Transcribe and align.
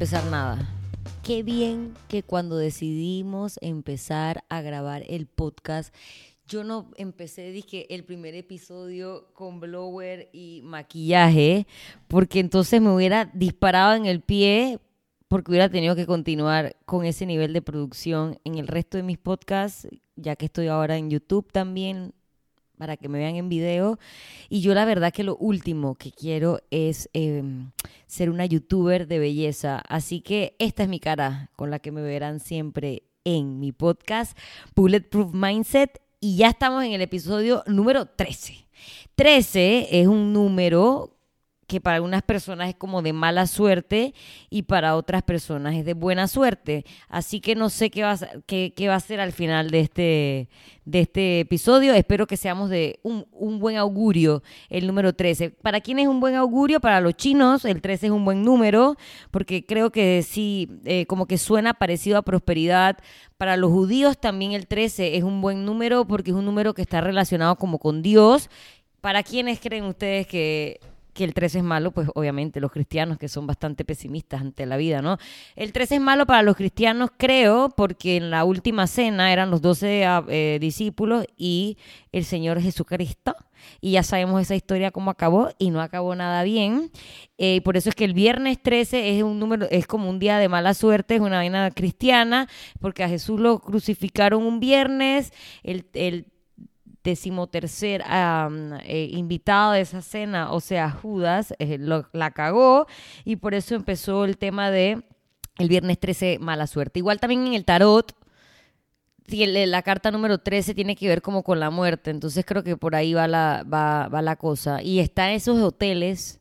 empezar 0.00 0.24
nada, 0.30 0.66
qué 1.22 1.42
bien 1.42 1.92
que 2.08 2.22
cuando 2.22 2.56
decidimos 2.56 3.58
empezar 3.60 4.44
a 4.48 4.62
grabar 4.62 5.04
el 5.06 5.26
podcast, 5.26 5.94
yo 6.48 6.64
no 6.64 6.90
empecé, 6.96 7.50
dije, 7.50 7.94
el 7.94 8.04
primer 8.04 8.34
episodio 8.34 9.26
con 9.34 9.60
blower 9.60 10.30
y 10.32 10.62
maquillaje, 10.64 11.66
porque 12.08 12.40
entonces 12.40 12.80
me 12.80 12.90
hubiera 12.90 13.26
disparado 13.34 13.92
en 13.92 14.06
el 14.06 14.22
pie, 14.22 14.78
porque 15.28 15.50
hubiera 15.50 15.68
tenido 15.68 15.94
que 15.94 16.06
continuar 16.06 16.76
con 16.86 17.04
ese 17.04 17.26
nivel 17.26 17.52
de 17.52 17.60
producción 17.60 18.38
en 18.44 18.56
el 18.56 18.68
resto 18.68 18.96
de 18.96 19.02
mis 19.02 19.18
podcasts, 19.18 19.86
ya 20.16 20.34
que 20.34 20.46
estoy 20.46 20.68
ahora 20.68 20.96
en 20.96 21.10
YouTube 21.10 21.52
también, 21.52 22.14
para 22.78 22.96
que 22.96 23.10
me 23.10 23.18
vean 23.18 23.36
en 23.36 23.50
video. 23.50 23.98
Y 24.48 24.62
yo 24.62 24.72
la 24.72 24.86
verdad 24.86 25.12
que 25.12 25.24
lo 25.24 25.36
último 25.36 25.96
que 25.96 26.10
quiero 26.10 26.60
es 26.70 27.10
em, 27.12 27.70
ser 28.10 28.28
una 28.28 28.44
youtuber 28.44 29.06
de 29.06 29.20
belleza. 29.20 29.78
Así 29.88 30.20
que 30.20 30.56
esta 30.58 30.82
es 30.82 30.88
mi 30.88 30.98
cara 30.98 31.50
con 31.54 31.70
la 31.70 31.78
que 31.78 31.92
me 31.92 32.02
verán 32.02 32.40
siempre 32.40 33.04
en 33.24 33.60
mi 33.60 33.70
podcast 33.70 34.36
Bulletproof 34.74 35.32
Mindset. 35.32 36.02
Y 36.18 36.36
ya 36.36 36.48
estamos 36.48 36.84
en 36.84 36.92
el 36.92 37.02
episodio 37.02 37.62
número 37.66 38.06
13. 38.06 38.66
13 39.14 40.00
es 40.00 40.06
un 40.08 40.32
número 40.32 41.19
que 41.70 41.80
para 41.80 41.96
algunas 41.96 42.22
personas 42.22 42.68
es 42.68 42.74
como 42.74 43.00
de 43.00 43.12
mala 43.12 43.46
suerte 43.46 44.12
y 44.50 44.62
para 44.62 44.96
otras 44.96 45.22
personas 45.22 45.76
es 45.76 45.84
de 45.84 45.94
buena 45.94 46.26
suerte. 46.26 46.84
Así 47.08 47.40
que 47.40 47.54
no 47.54 47.70
sé 47.70 47.90
qué 47.90 48.02
va 48.02 48.14
a, 48.14 48.18
qué, 48.44 48.88
va 48.88 48.96
a 48.96 49.00
ser 49.00 49.20
al 49.20 49.30
final 49.30 49.70
de 49.70 49.78
este, 49.78 50.48
de 50.84 51.00
este 51.00 51.38
episodio. 51.38 51.94
Espero 51.94 52.26
que 52.26 52.36
seamos 52.36 52.70
de 52.70 52.98
un, 53.04 53.24
un, 53.30 53.60
buen 53.60 53.76
augurio 53.76 54.42
el 54.68 54.88
número 54.88 55.12
13. 55.12 55.50
¿Para 55.50 55.80
quién 55.80 56.00
es 56.00 56.08
un 56.08 56.18
buen 56.18 56.34
augurio? 56.34 56.80
Para 56.80 57.00
los 57.00 57.14
chinos 57.14 57.64
el 57.64 57.80
13 57.80 58.06
es 58.06 58.12
un 58.12 58.24
buen 58.24 58.42
número 58.42 58.96
porque 59.30 59.64
creo 59.64 59.92
que 59.92 60.24
sí, 60.24 60.80
eh, 60.84 61.06
como 61.06 61.26
que 61.26 61.38
suena 61.38 61.74
parecido 61.74 62.18
a 62.18 62.22
prosperidad. 62.22 62.98
Para 63.38 63.56
los 63.56 63.70
judíos 63.70 64.18
también 64.18 64.52
el 64.52 64.66
13 64.66 65.16
es 65.16 65.22
un 65.22 65.40
buen 65.40 65.64
número 65.64 66.04
porque 66.04 66.32
es 66.32 66.36
un 66.36 66.46
número 66.46 66.74
que 66.74 66.82
está 66.82 67.00
relacionado 67.00 67.54
como 67.54 67.78
con 67.78 68.02
Dios. 68.02 68.50
¿Para 69.00 69.22
quiénes 69.22 69.60
creen 69.60 69.84
ustedes 69.84 70.26
que 70.26 70.80
que 71.12 71.24
el 71.24 71.34
13 71.34 71.58
es 71.58 71.64
malo, 71.64 71.90
pues 71.92 72.08
obviamente 72.14 72.60
los 72.60 72.72
cristianos 72.72 73.18
que 73.18 73.28
son 73.28 73.46
bastante 73.46 73.84
pesimistas 73.84 74.40
ante 74.40 74.66
la 74.66 74.76
vida, 74.76 75.02
¿no? 75.02 75.18
El 75.56 75.72
13 75.72 75.96
es 75.96 76.00
malo 76.00 76.26
para 76.26 76.42
los 76.42 76.56
cristianos, 76.56 77.10
creo, 77.16 77.70
porque 77.76 78.16
en 78.16 78.30
la 78.30 78.44
última 78.44 78.86
cena 78.86 79.32
eran 79.32 79.50
los 79.50 79.60
12 79.60 80.04
eh, 80.28 80.58
discípulos 80.60 81.26
y 81.36 81.78
el 82.12 82.24
Señor 82.24 82.60
Jesucristo. 82.60 83.34
Y 83.80 83.92
ya 83.92 84.02
sabemos 84.02 84.40
esa 84.40 84.54
historia 84.54 84.90
cómo 84.90 85.10
acabó 85.10 85.50
y 85.58 85.70
no 85.70 85.80
acabó 85.80 86.14
nada 86.14 86.42
bien. 86.44 86.90
Eh, 87.38 87.60
por 87.62 87.76
eso 87.76 87.90
es 87.90 87.94
que 87.94 88.04
el 88.04 88.14
viernes 88.14 88.62
13 88.62 89.16
es 89.16 89.22
un 89.22 89.38
número, 89.38 89.66
es 89.70 89.86
como 89.86 90.08
un 90.08 90.18
día 90.18 90.38
de 90.38 90.48
mala 90.48 90.74
suerte, 90.74 91.16
es 91.16 91.20
una 91.20 91.36
vaina 91.36 91.70
cristiana, 91.70 92.48
porque 92.80 93.04
a 93.04 93.08
Jesús 93.08 93.40
lo 93.40 93.58
crucificaron 93.58 94.42
un 94.42 94.60
viernes, 94.60 95.32
el, 95.62 95.86
el 95.94 96.26
decimotercer 97.02 98.02
eh, 98.06 99.08
invitado 99.12 99.72
de 99.72 99.80
esa 99.80 100.02
cena, 100.02 100.52
o 100.52 100.60
sea, 100.60 100.90
Judas, 100.90 101.54
eh, 101.58 101.78
la 101.78 102.30
cagó 102.30 102.86
y 103.24 103.36
por 103.36 103.54
eso 103.54 103.74
empezó 103.74 104.24
el 104.24 104.36
tema 104.38 104.70
de 104.70 105.02
el 105.58 105.68
viernes 105.68 105.98
13, 105.98 106.38
mala 106.40 106.66
suerte. 106.66 107.00
Igual 107.00 107.20
también 107.20 107.46
en 107.46 107.54
el 107.54 107.64
tarot, 107.64 108.14
la 109.26 109.82
carta 109.82 110.10
número 110.10 110.38
13 110.38 110.74
tiene 110.74 110.96
que 110.96 111.08
ver 111.08 111.22
como 111.22 111.42
con 111.42 111.60
la 111.60 111.70
muerte, 111.70 112.10
entonces 112.10 112.44
creo 112.44 112.64
que 112.64 112.76
por 112.76 112.94
ahí 112.94 113.14
va 113.14 113.28
la, 113.28 113.64
va, 113.70 114.08
va 114.08 114.22
la 114.22 114.36
cosa. 114.36 114.82
Y 114.82 115.00
está 115.00 115.30
en 115.30 115.36
esos 115.36 115.62
hoteles 115.62 116.39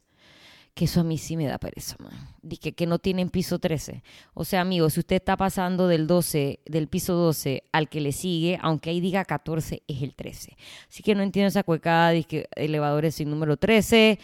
que 0.80 0.86
eso 0.86 1.02
a 1.02 1.04
mí 1.04 1.18
sí 1.18 1.36
me 1.36 1.46
da 1.46 1.58
pereza, 1.58 1.98
man. 2.00 2.14
Dije 2.42 2.72
que 2.72 2.88
no 2.88 3.00
tienen 3.00 3.30
piso 3.30 3.60
13. 3.60 4.02
O 4.34 4.46
sea, 4.46 4.62
amigo, 4.62 4.90
si 4.90 5.02
usted 5.02 5.18
está 5.18 5.36
pasando 5.36 5.90
del 5.90 6.08
12, 6.08 6.62
del 6.66 6.88
piso 6.88 7.16
12 7.16 7.64
al 7.74 7.90
que 7.90 8.00
le 8.00 8.14
sigue, 8.14 8.58
aunque 8.62 8.92
ahí 8.92 9.02
diga 9.02 9.26
14, 9.26 9.84
es 9.86 10.02
el 10.02 10.16
13. 10.16 10.56
Así 10.88 11.04
que 11.04 11.16
no 11.16 11.24
entiendo 11.24 11.50
esa 11.50 11.64
cuecada, 11.64 12.14
que 12.24 12.48
elevadores 12.56 13.16
sin 13.16 13.30
número 13.30 13.58
13. 13.58 14.20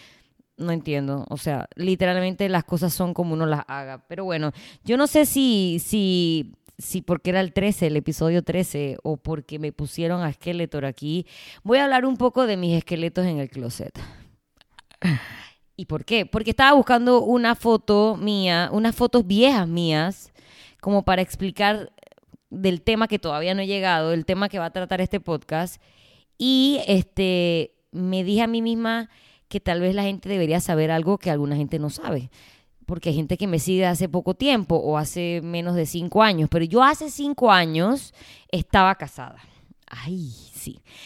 No 0.55 0.71
entiendo. 0.71 1.25
O 1.29 1.35
sea, 1.35 1.67
literalmente 1.75 2.47
las 2.47 2.63
cosas 2.63 2.93
son 2.93 3.13
como 3.13 3.33
uno 3.33 3.45
las 3.45 3.65
haga. 3.67 4.05
Pero 4.07 4.23
bueno, 4.23 4.53
yo 4.85 4.95
no 4.95 5.07
sé 5.07 5.25
si, 5.25 5.81
si, 5.83 6.53
si 6.77 7.01
porque 7.01 7.31
era 7.31 7.41
el 7.41 7.51
13, 7.51 7.87
el 7.87 7.97
episodio 7.97 8.43
13, 8.43 8.99
o 9.03 9.17
porque 9.17 9.59
me 9.59 9.73
pusieron 9.73 10.23
a 10.23 10.31
Skeletor 10.31 10.85
aquí. 10.85 11.27
Voy 11.63 11.79
a 11.79 11.83
hablar 11.83 12.05
un 12.05 12.15
poco 12.15 12.47
de 12.47 12.55
mis 12.55 12.77
esqueletos 12.77 13.25
en 13.25 13.39
el 13.39 13.49
closet. 13.49 13.99
¿Y 15.77 15.85
por 15.85 16.05
qué? 16.05 16.25
Porque 16.25 16.51
estaba 16.51 16.73
buscando 16.73 17.21
una 17.21 17.55
foto 17.55 18.17
mía, 18.17 18.69
unas 18.71 18.95
fotos 18.95 19.27
viejas 19.27 19.67
mías, 19.67 20.31
como 20.79 21.03
para 21.03 21.21
explicar 21.21 21.91
del 22.49 22.81
tema 22.81 23.07
que 23.07 23.19
todavía 23.19 23.53
no 23.53 23.61
he 23.61 23.67
llegado, 23.67 24.13
el 24.13 24.25
tema 24.25 24.49
que 24.49 24.59
va 24.59 24.65
a 24.65 24.71
tratar 24.71 25.01
este 25.01 25.19
podcast. 25.19 25.81
Y 26.37 26.79
este 26.87 27.75
me 27.91 28.23
dije 28.23 28.41
a 28.41 28.47
mí 28.47 28.61
misma 28.61 29.09
que 29.47 29.59
tal 29.59 29.81
vez 29.81 29.95
la 29.95 30.03
gente 30.03 30.29
debería 30.29 30.59
saber 30.59 30.91
algo 30.91 31.17
que 31.17 31.31
alguna 31.31 31.55
gente 31.55 31.79
no 31.79 31.89
sabe. 31.89 32.29
Porque 32.85 33.09
hay 33.09 33.15
gente 33.15 33.37
que 33.37 33.47
me 33.47 33.59
sigue 33.59 33.85
hace 33.85 34.07
poco 34.07 34.35
tiempo 34.35 34.75
o 34.75 34.97
hace 34.97 35.41
menos 35.43 35.75
de 35.75 35.85
cinco 35.85 36.21
años. 36.21 36.49
Pero 36.51 36.65
yo 36.65 36.83
hace 36.83 37.09
cinco 37.09 37.51
años 37.51 38.13
estaba 38.51 38.95
casada. 38.95 39.39
Ay, 39.87 40.31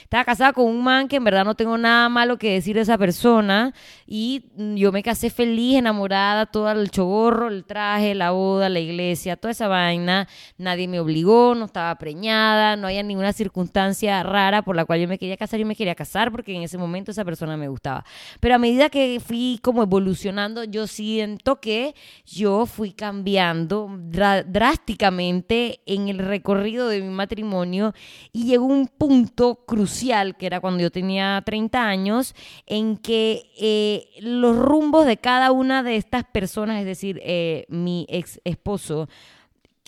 Estaba 0.03 0.25
casada 0.25 0.53
con 0.53 0.65
un 0.65 0.83
man 0.83 1.07
que 1.07 1.17
en 1.17 1.23
verdad 1.23 1.45
no 1.45 1.55
tengo 1.55 1.77
nada 1.77 2.09
malo 2.09 2.37
que 2.37 2.53
decir 2.53 2.75
de 2.75 2.81
esa 2.81 2.97
persona. 2.97 3.73
Y 4.05 4.45
yo 4.75 4.91
me 4.91 5.03
casé 5.03 5.29
feliz, 5.29 5.77
enamorada, 5.77 6.45
todo 6.45 6.71
el 6.71 6.89
chogorro, 6.91 7.47
el 7.47 7.65
traje, 7.65 8.15
la 8.15 8.31
boda, 8.31 8.69
la 8.69 8.79
iglesia, 8.79 9.35
toda 9.37 9.51
esa 9.51 9.67
vaina. 9.67 10.27
Nadie 10.57 10.87
me 10.87 10.99
obligó, 10.99 11.55
no 11.55 11.65
estaba 11.65 11.95
preñada, 11.95 12.75
no 12.75 12.87
había 12.87 13.03
ninguna 13.03 13.33
circunstancia 13.33 14.23
rara 14.23 14.61
por 14.61 14.75
la 14.75 14.85
cual 14.85 15.01
yo 15.01 15.07
me 15.07 15.17
quería 15.17 15.37
casar. 15.37 15.59
Yo 15.59 15.65
me 15.65 15.75
quería 15.75 15.95
casar 15.95 16.31
porque 16.31 16.55
en 16.55 16.63
ese 16.63 16.77
momento 16.77 17.11
esa 17.11 17.25
persona 17.25 17.57
me 17.57 17.67
gustaba. 17.67 18.05
Pero 18.39 18.55
a 18.55 18.57
medida 18.57 18.89
que 18.89 19.19
fui 19.19 19.59
como 19.61 19.83
evolucionando, 19.83 20.63
yo 20.63 20.87
siento 20.87 21.59
que 21.59 21.95
yo 22.25 22.65
fui 22.65 22.91
cambiando 22.91 23.89
drásticamente 23.99 25.81
en 25.85 26.09
el 26.09 26.19
recorrido 26.19 26.87
de 26.87 27.01
mi 27.01 27.09
matrimonio 27.09 27.93
y 28.31 28.45
llegó 28.45 28.65
un 28.65 28.87
punto 28.87 29.48
crucial, 29.55 30.37
que 30.37 30.45
era 30.45 30.59
cuando 30.59 30.81
yo 30.81 30.91
tenía 30.91 31.41
30 31.45 31.87
años, 31.87 32.35
en 32.65 32.97
que 32.97 33.51
eh, 33.59 34.07
los 34.21 34.55
rumbos 34.55 35.05
de 35.05 35.17
cada 35.17 35.51
una 35.51 35.83
de 35.83 35.95
estas 35.95 36.23
personas, 36.23 36.79
es 36.79 36.85
decir, 36.85 37.19
eh, 37.23 37.65
mi 37.69 38.05
ex 38.09 38.39
esposo, 38.43 39.07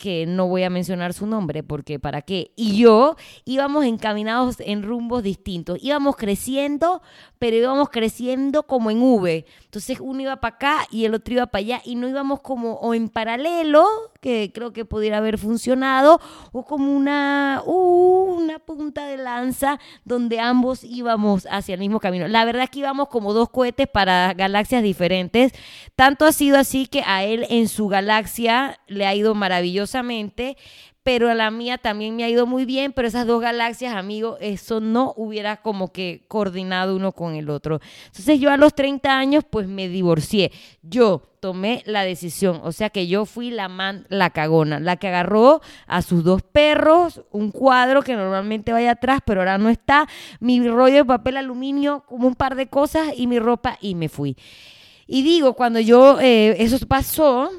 que 0.01 0.25
no 0.25 0.47
voy 0.47 0.63
a 0.63 0.71
mencionar 0.71 1.13
su 1.13 1.27
nombre 1.27 1.61
porque 1.61 1.99
para 1.99 2.23
qué. 2.23 2.51
Y 2.55 2.77
yo 2.77 3.15
íbamos 3.45 3.85
encaminados 3.85 4.59
en 4.59 4.81
rumbos 4.81 5.21
distintos. 5.21 5.77
Íbamos 5.79 6.15
creciendo, 6.15 7.03
pero 7.37 7.55
íbamos 7.55 7.89
creciendo 7.89 8.63
como 8.63 8.89
en 8.89 8.99
V. 8.99 9.45
Entonces 9.63 9.99
uno 9.99 10.21
iba 10.21 10.37
para 10.37 10.55
acá 10.55 10.87
y 10.89 11.05
el 11.05 11.13
otro 11.13 11.35
iba 11.35 11.45
para 11.45 11.59
allá 11.59 11.81
y 11.85 11.95
no 11.95 12.09
íbamos 12.09 12.41
como 12.41 12.73
o 12.73 12.95
en 12.95 13.09
paralelo, 13.09 13.85
que 14.21 14.51
creo 14.53 14.71
que 14.71 14.85
pudiera 14.85 15.17
haber 15.17 15.37
funcionado, 15.37 16.21
o 16.51 16.63
como 16.63 16.95
una, 16.95 17.63
uh, 17.65 18.35
una 18.37 18.59
punta 18.59 19.07
de 19.07 19.17
lanza 19.17 19.79
donde 20.05 20.39
ambos 20.39 20.83
íbamos 20.83 21.47
hacia 21.49 21.73
el 21.73 21.79
mismo 21.79 21.99
camino. 21.99 22.27
La 22.27 22.45
verdad 22.45 22.63
es 22.63 22.69
que 22.69 22.79
íbamos 22.79 23.09
como 23.09 23.33
dos 23.33 23.49
cohetes 23.49 23.87
para 23.87 24.33
galaxias 24.33 24.83
diferentes. 24.83 25.53
Tanto 25.95 26.25
ha 26.25 26.31
sido 26.31 26.57
así 26.57 26.85
que 26.85 27.03
a 27.05 27.23
él 27.23 27.47
en 27.49 27.67
su 27.67 27.87
galaxia 27.87 28.79
le 28.87 29.07
ha 29.07 29.15
ido 29.15 29.33
maravillosamente, 29.33 30.55
pero 31.03 31.29
a 31.29 31.35
la 31.35 31.49
mía 31.49 31.77
también 31.77 32.15
me 32.15 32.23
ha 32.23 32.29
ido 32.29 32.45
muy 32.45 32.65
bien, 32.65 32.93
pero 32.93 33.07
esas 33.07 33.25
dos 33.25 33.41
galaxias, 33.41 33.95
amigo, 33.95 34.37
eso 34.39 34.79
no 34.79 35.13
hubiera 35.17 35.57
como 35.57 35.91
que 35.91 36.25
coordinado 36.27 36.95
uno 36.95 37.11
con 37.11 37.33
el 37.33 37.49
otro. 37.49 37.79
Entonces 38.07 38.39
yo 38.39 38.51
a 38.51 38.57
los 38.57 38.75
30 38.75 39.17
años 39.17 39.43
pues 39.49 39.67
me 39.67 39.87
divorcié. 39.87 40.51
Yo 40.83 41.31
tomé 41.39 41.81
la 41.87 42.03
decisión, 42.03 42.61
o 42.63 42.71
sea 42.71 42.91
que 42.91 43.07
yo 43.07 43.25
fui 43.25 43.49
la 43.49 43.67
man, 43.67 44.05
la 44.09 44.29
cagona, 44.29 44.79
la 44.79 44.97
que 44.97 45.07
agarró 45.07 45.61
a 45.87 46.03
sus 46.03 46.23
dos 46.23 46.43
perros, 46.43 47.23
un 47.31 47.49
cuadro 47.49 48.03
que 48.03 48.15
normalmente 48.15 48.71
vaya 48.71 48.91
atrás, 48.91 49.21
pero 49.25 49.41
ahora 49.41 49.57
no 49.57 49.69
está, 49.69 50.07
mi 50.39 50.67
rollo 50.67 50.97
de 50.97 51.05
papel 51.05 51.37
aluminio, 51.37 52.03
como 52.07 52.27
un 52.27 52.35
par 52.35 52.55
de 52.55 52.67
cosas 52.67 53.09
y 53.15 53.25
mi 53.25 53.39
ropa 53.39 53.79
y 53.81 53.95
me 53.95 54.07
fui. 54.07 54.37
Y 55.07 55.23
digo, 55.23 55.55
cuando 55.55 55.79
yo, 55.79 56.19
eh, 56.21 56.55
eso 56.59 56.77
pasó, 56.87 57.49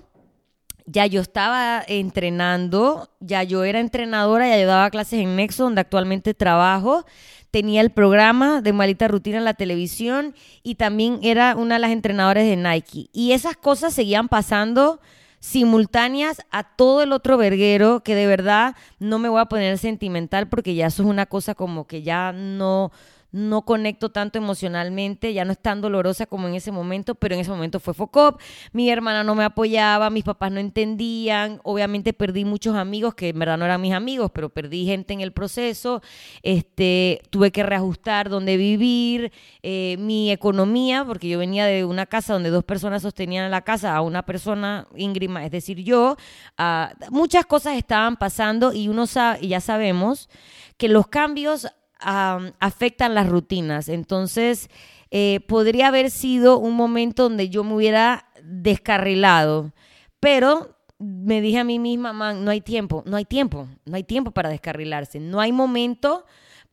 ya 0.93 1.07
yo 1.07 1.23
estaba 1.23 1.83
entrenando, 1.89 3.09
ya 3.19 3.43
yo 3.43 3.65
era 3.65 3.81
entrenadora, 3.81 4.47
ya 4.47 4.61
yo 4.61 4.67
daba 4.67 4.91
clases 4.91 5.21
en 5.21 5.37
Nexo, 5.37 5.65
donde 5.65 5.81
actualmente 5.81 6.35
trabajo, 6.35 7.07
tenía 7.51 7.81
el 7.81 7.91
programa 7.91 8.61
de 8.61 8.75
Malita 8.75 9.09
Rutina 9.09 9.39
en 9.39 9.45
la 9.45 9.55
televisión 9.55 10.35
y 10.63 10.75
también 10.75 11.19
era 11.23 11.57
una 11.57 11.77
de 11.77 11.81
las 11.81 11.93
entrenadoras 11.93 12.45
de 12.45 12.57
Nike. 12.57 13.09
Y 13.13 13.33
esas 13.33 13.57
cosas 13.57 13.95
seguían 13.95 14.29
pasando 14.29 15.01
simultáneas 15.41 16.43
a 16.51 16.63
todo 16.63 17.03
el 17.03 17.13
otro 17.13 17.39
verguero 17.39 18.03
que 18.05 18.15
de 18.15 18.27
verdad 18.27 18.77
no 18.99 19.19
me 19.19 19.31
voy 19.31 19.41
a 19.41 19.47
poner 19.47 19.79
sentimental 19.79 20.49
porque 20.49 20.75
ya 20.75 20.87
eso 20.87 21.03
es 21.03 21.09
una 21.09 21.27
cosa 21.27 21.55
como 21.55 21.87
que 21.87 22.03
ya 22.03 22.33
no 22.33 22.93
no 23.33 23.63
conecto 23.63 24.11
tanto 24.11 24.39
emocionalmente, 24.39 25.33
ya 25.33 25.45
no 25.45 25.53
es 25.53 25.59
tan 25.59 25.81
dolorosa 25.81 26.27
como 26.27 26.49
en 26.49 26.55
ese 26.55 26.71
momento, 26.71 27.15
pero 27.15 27.35
en 27.35 27.41
ese 27.41 27.51
momento 27.51 27.81
fue 27.81 27.95
FOCOP, 27.95 28.41
mi 28.73 28.91
hermana 28.91 29.25
no 29.25 29.35
me 29.35 29.45
apoyaba, 29.45 30.11
mis 30.11 30.25
papás 30.25 30.53
no 30.53 30.61
entendían, 30.61 31.59
obviamente 31.65 32.13
perdí 32.13 32.45
muchos 32.45 32.77
amigos 32.77 33.15
que 33.15 33.31
en 33.31 33.39
verdad 33.39 33.57
no 33.57 33.65
eran 33.65 33.81
mis 33.81 33.95
amigos, 33.95 34.31
pero 34.35 34.51
perdí 34.51 34.85
gente 34.85 35.15
en 35.15 35.23
el 35.23 35.33
proceso, 35.33 36.03
este, 36.43 37.23
tuve 37.31 37.51
que 37.51 37.63
reajustar 37.63 38.29
dónde 38.29 38.59
vivir, 38.59 39.33
eh, 39.63 39.97
mi 39.99 40.31
economía, 40.31 41.05
porque 41.05 41.29
yo 41.29 41.39
venía 41.39 41.65
de 41.65 41.85
una 41.87 42.07
casa 42.07 42.35
donde 42.35 42.51
dos 42.51 42.65
personas 42.65 43.03
sostenían 43.03 43.51
la 43.51 43.63
casa 43.63 43.97
a 43.97 44.03
una 44.03 44.25
persona 44.27 44.87
íngrima, 44.95 45.45
es 45.45 45.51
decir, 45.51 45.79
yo, 45.79 46.17
ah, 46.59 46.93
muchas 47.11 47.47
cosas 47.47 47.77
estaban 47.77 48.17
pasando 48.17 48.75
y 48.75 48.89
uno 48.89 49.07
sabe, 49.07 49.39
y 49.41 49.49
ya 49.49 49.61
sabemos 49.61 50.29
que 50.77 50.89
los 50.89 51.07
cambios 51.07 51.69
afectan 52.03 53.15
las 53.15 53.29
rutinas. 53.29 53.89
Entonces, 53.89 54.69
eh, 55.11 55.41
podría 55.47 55.89
haber 55.89 56.11
sido 56.11 56.59
un 56.59 56.75
momento 56.75 57.25
donde 57.25 57.49
yo 57.49 57.65
me 57.65 57.75
hubiera 57.75 58.27
descarrilado, 58.43 59.73
pero 60.21 60.77
me 60.99 61.41
dije 61.41 61.59
a 61.59 61.65
mí 61.65 61.79
misma, 61.79 62.13
no 62.33 62.51
hay 62.51 62.61
tiempo, 62.61 63.03
no 63.07 63.17
hay 63.17 63.25
tiempo, 63.25 63.69
no 63.85 63.97
hay 63.97 64.05
tiempo 64.05 64.31
para 64.31 64.49
descarrilarse, 64.49 65.21
no 65.21 65.41
hay 65.41 65.53
momento 65.53 66.25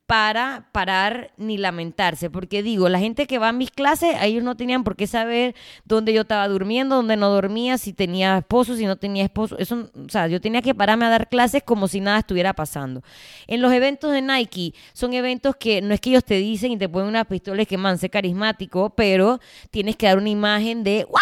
para 0.10 0.66
parar 0.72 1.34
ni 1.38 1.60
lamentarse, 1.60 2.32
porque 2.32 2.64
digo, 2.64 2.90
la 2.90 2.98
gente 2.98 3.28
que 3.28 3.38
va 3.38 3.50
a 3.50 3.52
mis 3.52 3.70
clases, 3.70 4.16
ellos 4.24 4.44
no 4.44 4.58
tenían 4.58 4.84
por 4.84 4.96
qué 4.96 5.06
saber 5.06 5.54
dónde 5.86 6.14
yo 6.14 6.22
estaba 6.22 6.48
durmiendo, 6.48 6.96
dónde 6.96 7.16
no 7.16 7.30
dormía, 7.30 7.78
si 7.78 7.94
tenía 7.94 8.40
esposo, 8.40 8.76
si 8.76 8.88
no 8.88 8.96
tenía 8.96 9.24
esposo, 9.24 9.56
eso, 9.60 9.92
o 9.94 10.10
sea, 10.10 10.28
yo 10.28 10.42
tenía 10.42 10.64
que 10.64 10.74
pararme 10.74 11.06
a 11.06 11.10
dar 11.10 11.30
clases 11.30 11.62
como 11.62 11.88
si 11.88 12.02
nada 12.02 12.18
estuviera 12.18 12.54
pasando. 12.54 13.04
En 13.46 13.62
los 13.62 13.72
eventos 13.72 14.12
de 14.12 14.24
Nike, 14.24 14.74
son 14.94 15.14
eventos 15.14 15.56
que 15.58 15.80
no 15.84 15.94
es 15.94 16.02
que 16.02 16.10
ellos 16.10 16.26
te 16.26 16.38
dicen 16.38 16.72
y 16.72 16.78
te 16.80 16.90
ponen 16.90 17.10
una 17.10 17.26
pistola 17.26 17.62
y 17.62 17.68
que 17.68 17.78
man, 17.78 18.00
sé 18.00 18.10
carismático, 18.10 18.90
pero 18.96 19.40
tienes 19.70 19.96
que 19.96 20.08
dar 20.08 20.18
una 20.18 20.30
imagen 20.30 20.84
de, 20.84 21.04
¡guau! 21.08 21.22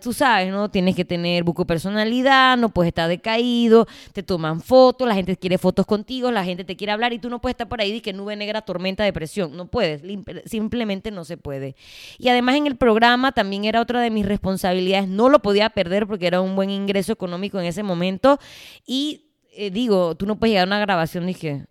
Tú 0.00 0.12
sabes, 0.12 0.50
¿no? 0.50 0.70
Tienes 0.70 0.94
que 0.94 1.04
tener 1.04 1.44
buco 1.44 1.66
personalidad, 1.66 2.56
no 2.56 2.68
puedes 2.68 2.88
estar 2.88 3.08
decaído, 3.08 3.86
te 4.12 4.22
toman 4.22 4.60
fotos, 4.60 5.06
la 5.06 5.14
gente 5.14 5.36
quiere 5.36 5.58
fotos 5.58 5.86
contigo, 5.86 6.30
la 6.30 6.44
gente 6.44 6.64
te 6.64 6.76
quiere 6.76 6.92
hablar 6.92 7.12
y 7.12 7.18
tú 7.18 7.28
no 7.30 7.40
puedes 7.40 7.54
estar 7.54 7.68
por 7.68 7.80
ahí 7.80 8.00
que 8.00 8.12
nube 8.12 8.36
negra, 8.36 8.62
tormenta, 8.62 9.04
depresión. 9.04 9.56
No 9.56 9.66
puedes, 9.66 10.02
simplemente 10.46 11.10
no 11.10 11.24
se 11.24 11.36
puede. 11.36 11.76
Y 12.18 12.28
además 12.28 12.56
en 12.56 12.66
el 12.66 12.76
programa 12.76 13.32
también 13.32 13.64
era 13.64 13.80
otra 13.80 14.00
de 14.00 14.10
mis 14.10 14.26
responsabilidades, 14.26 15.08
no 15.08 15.28
lo 15.28 15.40
podía 15.40 15.70
perder 15.70 16.06
porque 16.06 16.26
era 16.26 16.40
un 16.40 16.56
buen 16.56 16.70
ingreso 16.70 17.12
económico 17.12 17.58
en 17.58 17.66
ese 17.66 17.82
momento. 17.82 18.38
Y 18.86 19.32
eh, 19.54 19.70
digo, 19.70 20.14
tú 20.16 20.26
no 20.26 20.38
puedes 20.38 20.52
llegar 20.52 20.66
a 20.66 20.70
una 20.70 20.80
grabación, 20.80 21.26
dije, 21.26 21.66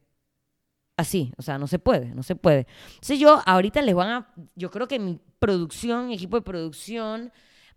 así, 0.97 1.33
o 1.37 1.41
sea, 1.41 1.57
no 1.57 1.67
se 1.67 1.79
puede, 1.79 2.13
no 2.15 2.23
se 2.23 2.35
puede. 2.35 2.67
Entonces 2.93 3.19
yo 3.19 3.41
ahorita 3.45 3.81
les 3.81 3.95
van 3.95 4.09
a, 4.09 4.33
yo 4.55 4.71
creo 4.71 4.87
que 4.87 4.99
mi 4.99 5.19
producción, 5.39 6.11
equipo 6.11 6.37
de 6.37 6.43
producción, 6.43 7.31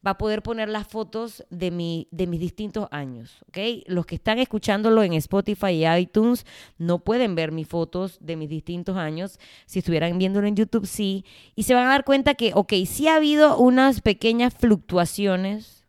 va 0.05 0.13
a 0.13 0.19
poder 0.19 0.43
poner 0.43 0.69
las 0.69 0.87
fotos 0.87 1.45
de, 1.51 1.71
mi, 1.71 2.09
de 2.11 2.27
mis 2.27 2.41
distintos 2.41 2.89
años, 2.91 3.39
¿ok? 3.49 3.85
Los 3.87 4.07
que 4.07 4.17
están 4.17 4.39
escuchándolo 4.39 5.03
en 5.03 5.15
Spotify 5.15 5.71
y 5.71 5.87
iTunes 5.87 6.45
no 6.79 6.99
pueden 6.99 7.35
ver 7.35 7.53
mis 7.53 7.69
fotos 7.69 8.19
de 8.21 8.37
mis 8.37 8.49
distintos 8.49 8.97
años. 8.97 9.39
Si 9.67 9.79
estuvieran 9.79 10.19
viéndolo 10.19 10.47
en 10.47 10.57
YouTube, 10.57 10.87
sí. 10.87 11.25
Y 11.55 11.63
se 11.63 11.75
van 11.75 11.87
a 11.87 11.91
dar 11.91 12.05
cuenta 12.05 12.35
que, 12.35 12.53
ok, 12.55 12.73
sí 12.87 13.09
ha 13.09 13.17
habido 13.17 13.57
unas 13.59 14.01
pequeñas 14.01 14.55
fluctuaciones, 14.55 15.85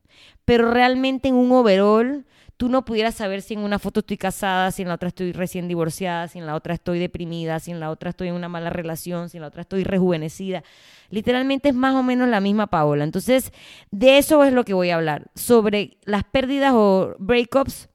pero 0.45 0.71
realmente 0.71 1.27
en 1.27 1.35
un 1.35 1.51
overall 1.51 2.25
tú 2.57 2.69
no 2.69 2.85
pudieras 2.85 3.15
saber 3.15 3.41
si 3.41 3.53
en 3.53 3.61
una 3.61 3.79
foto 3.79 3.99
estoy 3.99 4.17
casada, 4.17 4.71
si 4.71 4.81
en 4.81 4.87
la 4.87 4.95
otra 4.95 5.09
estoy 5.09 5.33
recién 5.33 5.67
divorciada, 5.67 6.27
si 6.27 6.39
en 6.39 6.45
la 6.45 6.55
otra 6.55 6.73
estoy 6.73 6.99
deprimida, 6.99 7.59
si 7.59 7.71
en 7.71 7.79
la 7.79 7.89
otra 7.89 8.11
estoy 8.11 8.29
en 8.29 8.35
una 8.35 8.49
mala 8.49 8.69
relación, 8.69 9.29
si 9.29 9.37
en 9.37 9.41
la 9.41 9.47
otra 9.47 9.61
estoy 9.61 9.83
rejuvenecida. 9.83 10.63
Literalmente 11.09 11.69
es 11.69 11.75
más 11.75 11.95
o 11.95 12.03
menos 12.03 12.29
la 12.29 12.39
misma 12.39 12.67
Paola. 12.67 13.03
Entonces, 13.03 13.51
de 13.91 14.17
eso 14.17 14.43
es 14.43 14.53
lo 14.53 14.63
que 14.63 14.73
voy 14.73 14.89
a 14.89 14.95
hablar, 14.95 15.27
sobre 15.35 15.97
las 16.05 16.23
pérdidas 16.23 16.73
o 16.73 17.15
breakups 17.19 17.89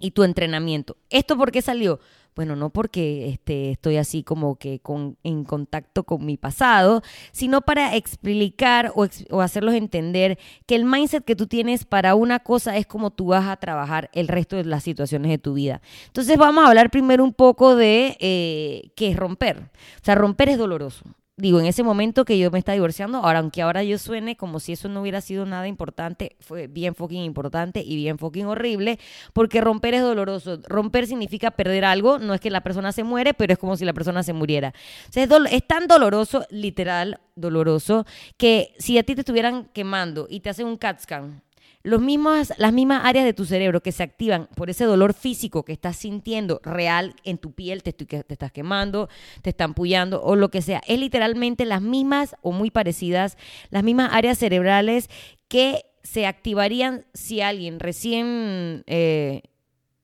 y 0.00 0.10
tu 0.10 0.24
entrenamiento. 0.24 0.96
¿Esto 1.10 1.36
por 1.36 1.52
qué 1.52 1.62
salió? 1.62 2.00
Bueno, 2.34 2.56
no 2.56 2.70
porque 2.70 3.28
este, 3.28 3.72
estoy 3.72 3.96
así 3.96 4.22
como 4.22 4.56
que 4.56 4.80
con, 4.80 5.18
en 5.22 5.44
contacto 5.44 6.04
con 6.04 6.24
mi 6.24 6.36
pasado, 6.36 7.02
sino 7.32 7.60
para 7.60 7.94
explicar 7.96 8.92
o, 8.94 9.06
hacerlos 9.40 9.74
entender 9.74 10.38
que 10.66 10.74
el 10.74 10.84
mindset 10.84 11.24
que 11.24 11.36
tú 11.36 11.46
tienes 11.46 11.84
para 11.84 12.14
una 12.14 12.40
cosa 12.40 12.76
es 12.76 12.86
como 12.86 13.10
tú 13.10 13.26
vas 13.26 13.46
a 13.46 13.56
trabajar 13.56 14.10
el 14.14 14.28
resto 14.28 14.56
de 14.56 14.64
las 14.64 14.82
situaciones 14.82 15.30
de 15.30 15.38
tu 15.38 15.54
vida. 15.54 15.82
Entonces 16.06 16.36
vamos 16.38 16.64
a 16.64 16.68
hablar 16.68 16.90
primero 16.90 17.22
un 17.24 17.34
poco 17.34 17.76
de 17.76 18.16
eh, 18.20 18.90
qué 18.96 19.10
es 19.10 19.16
romper. 19.16 19.58
O 19.58 20.04
sea, 20.04 20.14
romper 20.14 20.48
es 20.48 20.58
doloroso 20.58 21.04
digo, 21.36 21.60
en 21.60 21.66
ese 21.66 21.82
momento 21.82 22.24
que 22.24 22.38
yo 22.38 22.50
me 22.50 22.58
estaba 22.58 22.74
divorciando, 22.74 23.18
ahora 23.18 23.38
aunque 23.38 23.62
ahora 23.62 23.82
yo 23.82 23.98
suene 23.98 24.36
como 24.36 24.60
si 24.60 24.72
eso 24.72 24.88
no 24.88 25.00
hubiera 25.00 25.20
sido 25.20 25.46
nada 25.46 25.66
importante, 25.66 26.36
fue 26.40 26.66
bien 26.66 26.94
fucking 26.94 27.22
importante 27.22 27.82
y 27.84 27.96
bien 27.96 28.18
fucking 28.18 28.46
horrible, 28.46 28.98
porque 29.32 29.60
romper 29.60 29.94
es 29.94 30.02
doloroso. 30.02 30.60
Romper 30.68 31.06
significa 31.06 31.50
perder 31.50 31.84
algo, 31.84 32.18
no 32.18 32.34
es 32.34 32.40
que 32.40 32.50
la 32.50 32.62
persona 32.62 32.92
se 32.92 33.04
muere, 33.04 33.34
pero 33.34 33.52
es 33.52 33.58
como 33.58 33.76
si 33.76 33.84
la 33.84 33.92
persona 33.92 34.22
se 34.22 34.32
muriera. 34.32 34.74
Es, 35.14 35.28
es 35.50 35.66
tan 35.66 35.86
doloroso, 35.86 36.44
literal 36.50 37.20
doloroso, 37.34 38.06
que 38.36 38.74
si 38.78 38.98
a 38.98 39.02
ti 39.02 39.14
te 39.14 39.22
estuvieran 39.22 39.70
quemando 39.72 40.26
y 40.28 40.40
te 40.40 40.50
hacen 40.50 40.66
un 40.66 40.76
CAT 40.76 41.00
scan, 41.00 41.42
los 41.82 42.00
mismos, 42.00 42.52
las 42.58 42.72
mismas 42.72 43.02
áreas 43.04 43.24
de 43.24 43.32
tu 43.32 43.44
cerebro 43.44 43.82
que 43.82 43.92
se 43.92 44.02
activan 44.02 44.48
por 44.54 44.70
ese 44.70 44.84
dolor 44.84 45.14
físico 45.14 45.64
que 45.64 45.72
estás 45.72 45.96
sintiendo 45.96 46.60
real 46.62 47.14
en 47.24 47.38
tu 47.38 47.52
piel, 47.52 47.82
te, 47.82 47.92
te 47.92 48.24
estás 48.28 48.52
quemando, 48.52 49.08
te 49.42 49.50
están 49.50 49.74
pullando 49.74 50.22
o 50.22 50.36
lo 50.36 50.50
que 50.50 50.62
sea, 50.62 50.80
es 50.86 50.98
literalmente 50.98 51.64
las 51.64 51.82
mismas 51.82 52.36
o 52.42 52.52
muy 52.52 52.70
parecidas, 52.70 53.36
las 53.70 53.82
mismas 53.82 54.10
áreas 54.12 54.38
cerebrales 54.38 55.10
que 55.48 55.84
se 56.02 56.26
activarían 56.26 57.04
si 57.14 57.40
alguien 57.40 57.80
recién 57.80 58.84
eh, 58.86 59.42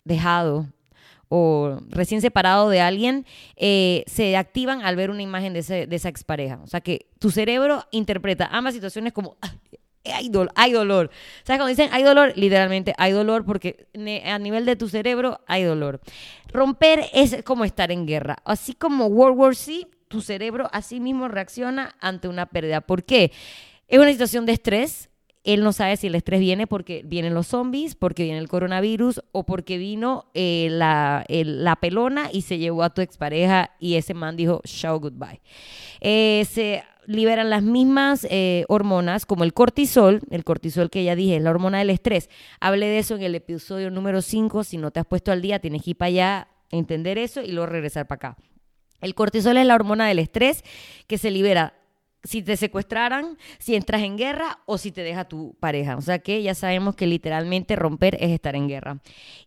dejado 0.04 0.66
o 1.28 1.78
recién 1.88 2.22
separado 2.22 2.70
de 2.70 2.80
alguien, 2.80 3.26
eh, 3.56 4.02
se 4.06 4.36
activan 4.36 4.80
al 4.82 4.96
ver 4.96 5.10
una 5.10 5.22
imagen 5.22 5.52
de, 5.52 5.58
ese, 5.58 5.86
de, 5.86 5.96
esa 5.96 6.08
expareja. 6.08 6.58
O 6.64 6.66
sea 6.66 6.80
que 6.80 7.06
tu 7.18 7.30
cerebro 7.30 7.84
interpreta 7.90 8.48
ambas 8.50 8.74
situaciones 8.74 9.12
como, 9.12 9.36
hay, 10.12 10.28
dolor. 10.28 11.10
¿Sabes 11.44 11.58
cuando 11.58 11.66
dicen 11.66 11.88
hay 11.92 12.02
dolor? 12.02 12.32
Literalmente 12.36 12.94
hay 12.98 13.12
dolor 13.12 13.44
porque 13.44 13.86
a 14.24 14.38
nivel 14.38 14.64
de 14.64 14.76
tu 14.76 14.88
cerebro 14.88 15.40
hay 15.46 15.64
dolor. 15.64 16.00
Romper 16.52 17.06
es 17.12 17.42
como 17.44 17.64
estar 17.64 17.90
en 17.90 18.06
guerra. 18.06 18.36
Así 18.44 18.74
como 18.74 19.06
World 19.06 19.38
War 19.38 19.54
C, 19.54 19.86
tu 20.08 20.20
cerebro 20.20 20.68
así 20.72 21.00
mismo 21.00 21.28
reacciona 21.28 21.94
ante 22.00 22.28
una 22.28 22.46
pérdida. 22.46 22.80
¿Por 22.80 23.04
qué? 23.04 23.32
Es 23.86 23.98
una 23.98 24.10
situación 24.10 24.46
de 24.46 24.52
estrés. 24.52 25.10
Él 25.44 25.62
no 25.62 25.72
sabe 25.72 25.96
si 25.96 26.08
el 26.08 26.14
estrés 26.14 26.40
viene 26.40 26.66
porque 26.66 27.02
vienen 27.06 27.32
los 27.32 27.46
zombies, 27.46 27.94
porque 27.94 28.24
viene 28.24 28.38
el 28.38 28.48
coronavirus 28.48 29.22
o 29.32 29.46
porque 29.46 29.78
vino 29.78 30.26
eh, 30.34 30.68
la, 30.70 31.78
pelona 31.80 32.28
y 32.32 32.42
se 32.42 32.58
llevó 32.58 32.82
a 32.82 32.90
tu 32.90 33.00
expareja 33.00 33.70
y 33.78 33.94
ese 33.94 34.12
man 34.12 34.36
dijo, 34.36 34.60
show 34.64 34.98
goodbye. 34.98 35.40
Eh, 36.00 36.44
liberan 37.08 37.48
las 37.48 37.62
mismas 37.62 38.26
eh, 38.28 38.66
hormonas 38.68 39.24
como 39.24 39.42
el 39.42 39.54
cortisol, 39.54 40.20
el 40.30 40.44
cortisol 40.44 40.90
que 40.90 41.04
ya 41.04 41.16
dije 41.16 41.36
es 41.36 41.42
la 41.42 41.50
hormona 41.50 41.78
del 41.78 41.88
estrés. 41.88 42.28
Hablé 42.60 42.86
de 42.86 42.98
eso 42.98 43.16
en 43.16 43.22
el 43.22 43.34
episodio 43.34 43.90
número 43.90 44.20
5, 44.20 44.62
si 44.62 44.76
no 44.76 44.90
te 44.90 45.00
has 45.00 45.06
puesto 45.06 45.32
al 45.32 45.40
día 45.40 45.58
tienes 45.58 45.82
que 45.82 45.90
ir 45.90 45.96
para 45.96 46.08
allá, 46.08 46.48
entender 46.70 47.16
eso 47.16 47.40
y 47.40 47.52
luego 47.52 47.66
regresar 47.66 48.06
para 48.06 48.32
acá. 48.32 48.36
El 49.00 49.14
cortisol 49.14 49.56
es 49.56 49.64
la 49.64 49.74
hormona 49.74 50.06
del 50.06 50.18
estrés 50.18 50.62
que 51.06 51.16
se 51.16 51.30
libera 51.30 51.72
si 52.24 52.42
te 52.42 52.58
secuestraran, 52.58 53.38
si 53.58 53.74
entras 53.74 54.02
en 54.02 54.18
guerra 54.18 54.58
o 54.66 54.76
si 54.76 54.92
te 54.92 55.02
deja 55.02 55.24
tu 55.24 55.56
pareja. 55.60 55.96
O 55.96 56.02
sea 56.02 56.18
que 56.18 56.42
ya 56.42 56.54
sabemos 56.54 56.94
que 56.94 57.06
literalmente 57.06 57.74
romper 57.74 58.16
es 58.16 58.32
estar 58.32 58.54
en 58.54 58.68
guerra. 58.68 58.98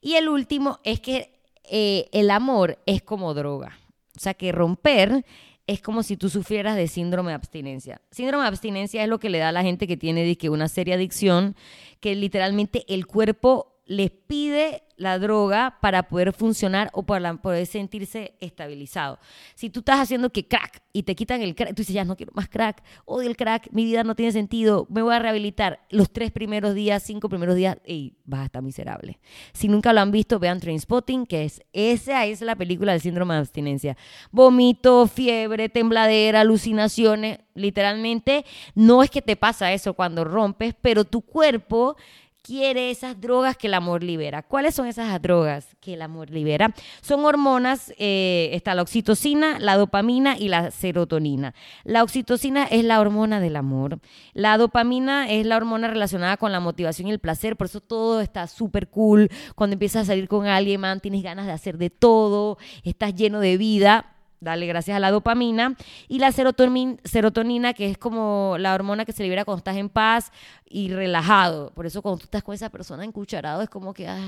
Y 0.02 0.16
el 0.16 0.30
último 0.30 0.80
es 0.84 1.00
que 1.00 1.32
eh, 1.70 2.10
el 2.12 2.32
amor 2.32 2.80
es 2.88 3.04
como 3.04 3.36
droga. 3.36 3.78
O 4.18 4.20
sea 4.20 4.34
que 4.34 4.52
romper 4.52 5.26
es 5.72 5.82
como 5.82 6.04
si 6.04 6.18
tú 6.18 6.30
sufrieras 6.30 6.76
de 6.76 6.88
síndrome 6.88 7.32
de 7.32 7.36
abstinencia. 7.36 8.02
Síndrome 8.12 8.44
de 8.44 8.50
abstinencia 8.50 9.04
es 9.04 9.10
lo 9.10 9.20
que 9.20 9.30
le 9.30 9.38
da 9.38 9.50
a 9.50 9.54
la 9.54 9.64
gente 9.64 9.88
que 9.88 9.96
tiene 9.96 10.38
una 10.50 10.68
seria 10.68 10.96
adicción, 10.96 11.56
que 12.00 12.14
literalmente 12.14 12.84
el 12.90 13.08
cuerpo 13.08 13.80
les 13.86 14.12
pide 14.12 14.84
la 15.02 15.18
droga 15.18 15.78
para 15.82 16.04
poder 16.04 16.32
funcionar 16.32 16.90
o 16.94 17.04
para 17.04 17.34
poder 17.34 17.66
sentirse 17.66 18.36
estabilizado. 18.40 19.18
Si 19.56 19.70
tú 19.70 19.80
estás 19.80 20.00
haciendo 20.00 20.30
que 20.30 20.48
crack 20.48 20.82
y 20.94 21.04
te 21.04 21.16
quitan 21.16 21.42
el 21.42 21.56
crack, 21.56 21.70
tú 21.70 21.82
dices, 21.82 21.96
ya 21.96 22.06
no 22.06 22.16
quiero 22.16 22.32
más 22.36 22.48
crack, 22.48 22.84
odio 23.06 23.28
el 23.28 23.36
crack, 23.36 23.70
mi 23.72 23.84
vida 23.84 24.04
no 24.04 24.16
tiene 24.16 24.32
sentido, 24.32 24.86
me 24.90 25.02
voy 25.02 25.16
a 25.16 25.20
rehabilitar. 25.20 25.80
Los 25.90 26.12
tres 26.12 26.32
primeros 26.32 26.76
días, 26.76 27.02
cinco 27.02 27.30
primeros 27.30 27.56
días, 27.56 27.78
y 27.86 28.14
vas 28.26 28.42
a 28.42 28.46
estar 28.46 28.62
miserable. 28.62 29.20
Si 29.54 29.68
nunca 29.68 29.92
lo 29.92 30.02
han 30.02 30.12
visto, 30.12 30.38
vean 30.38 30.60
Trainspotting, 30.60 31.26
que 31.26 31.46
es 31.46 31.64
esa 31.74 32.26
es 32.26 32.42
la 32.42 32.56
película 32.56 32.92
del 32.92 33.02
síndrome 33.02 33.34
de 33.34 33.40
abstinencia. 33.40 33.98
Vómito, 34.32 35.08
fiebre, 35.08 35.68
tembladera, 35.70 36.42
alucinaciones, 36.42 37.40
literalmente 37.56 38.46
no 38.76 39.02
es 39.02 39.10
que 39.10 39.24
te 39.24 39.36
pasa 39.36 39.74
eso 39.74 39.96
cuando 39.96 40.24
rompes, 40.24 40.76
pero 40.80 41.06
tu 41.06 41.22
cuerpo 41.22 41.98
quiere 42.42 42.92
esas 42.92 43.20
drogas 43.20 43.58
que 43.58 43.68
el 43.68 43.74
amor 43.74 44.04
libera. 44.04 44.42
¿Cuáles 44.42 44.76
son 44.76 44.88
esas 44.88 45.22
drogas 45.22 45.76
que 45.80 45.94
el 45.94 46.02
amor 46.02 46.30
libera? 46.30 46.74
Son 47.02 47.24
hormonas, 47.26 47.94
eh, 47.98 48.50
está 48.54 48.76
la 48.76 48.82
oxitocina, 48.82 49.60
la 49.60 49.78
dopamina 49.78 50.38
y 50.38 50.48
la 50.48 50.72
serotonina. 50.72 51.54
La 51.84 52.04
oxitocina 52.04 52.66
es 52.66 52.84
la 52.84 53.00
hormona 53.00 53.40
del 53.40 53.56
amor. 53.56 54.00
La 54.34 54.58
dopamina 54.58 55.30
es 55.30 55.46
la 55.46 55.58
hormona 55.58 55.88
relacionada 55.88 56.38
con 56.38 56.52
la 56.52 56.60
motivación 56.60 57.08
y 57.08 57.12
el 57.12 57.20
placer, 57.20 57.56
por 57.56 57.66
eso 57.66 57.82
todo 57.82 58.22
está 58.22 58.48
súper 58.48 58.90
cool. 58.90 59.30
Cuando 59.56 59.74
empiezas 59.74 60.04
a 60.04 60.06
salir 60.06 60.28
con 60.28 60.48
alguien, 60.48 60.82
man, 60.82 61.00
tienes 61.00 61.24
ganas 61.24 61.46
de 61.46 61.52
hacer 61.52 61.78
de 61.78 61.90
todo, 61.90 62.58
estás 62.84 63.16
lleno 63.16 63.40
de 63.40 63.58
vida 63.58 64.16
dale 64.42 64.66
gracias 64.66 64.98
a 64.98 65.00
la 65.00 65.12
dopamina, 65.12 65.78
y 66.10 66.20
la 66.20 66.32
serotonina, 66.32 67.74
que 67.74 67.92
es 67.92 67.98
como 67.98 68.58
la 68.60 68.74
hormona 68.74 69.06
que 69.06 69.14
se 69.14 69.24
libera 69.24 69.46
cuando 69.46 69.60
estás 69.60 69.78
en 69.78 69.88
paz 69.88 70.32
y 70.68 70.90
relajado. 70.90 71.72
Por 71.74 71.86
eso 71.86 72.02
cuando 72.02 72.18
tú 72.18 72.26
estás 72.26 72.44
con 72.44 72.54
esa 72.54 72.70
persona 72.70 73.06
encucharado 73.06 73.62
es 73.62 73.70
como 73.70 73.94
que... 73.94 74.08
Ah, 74.08 74.20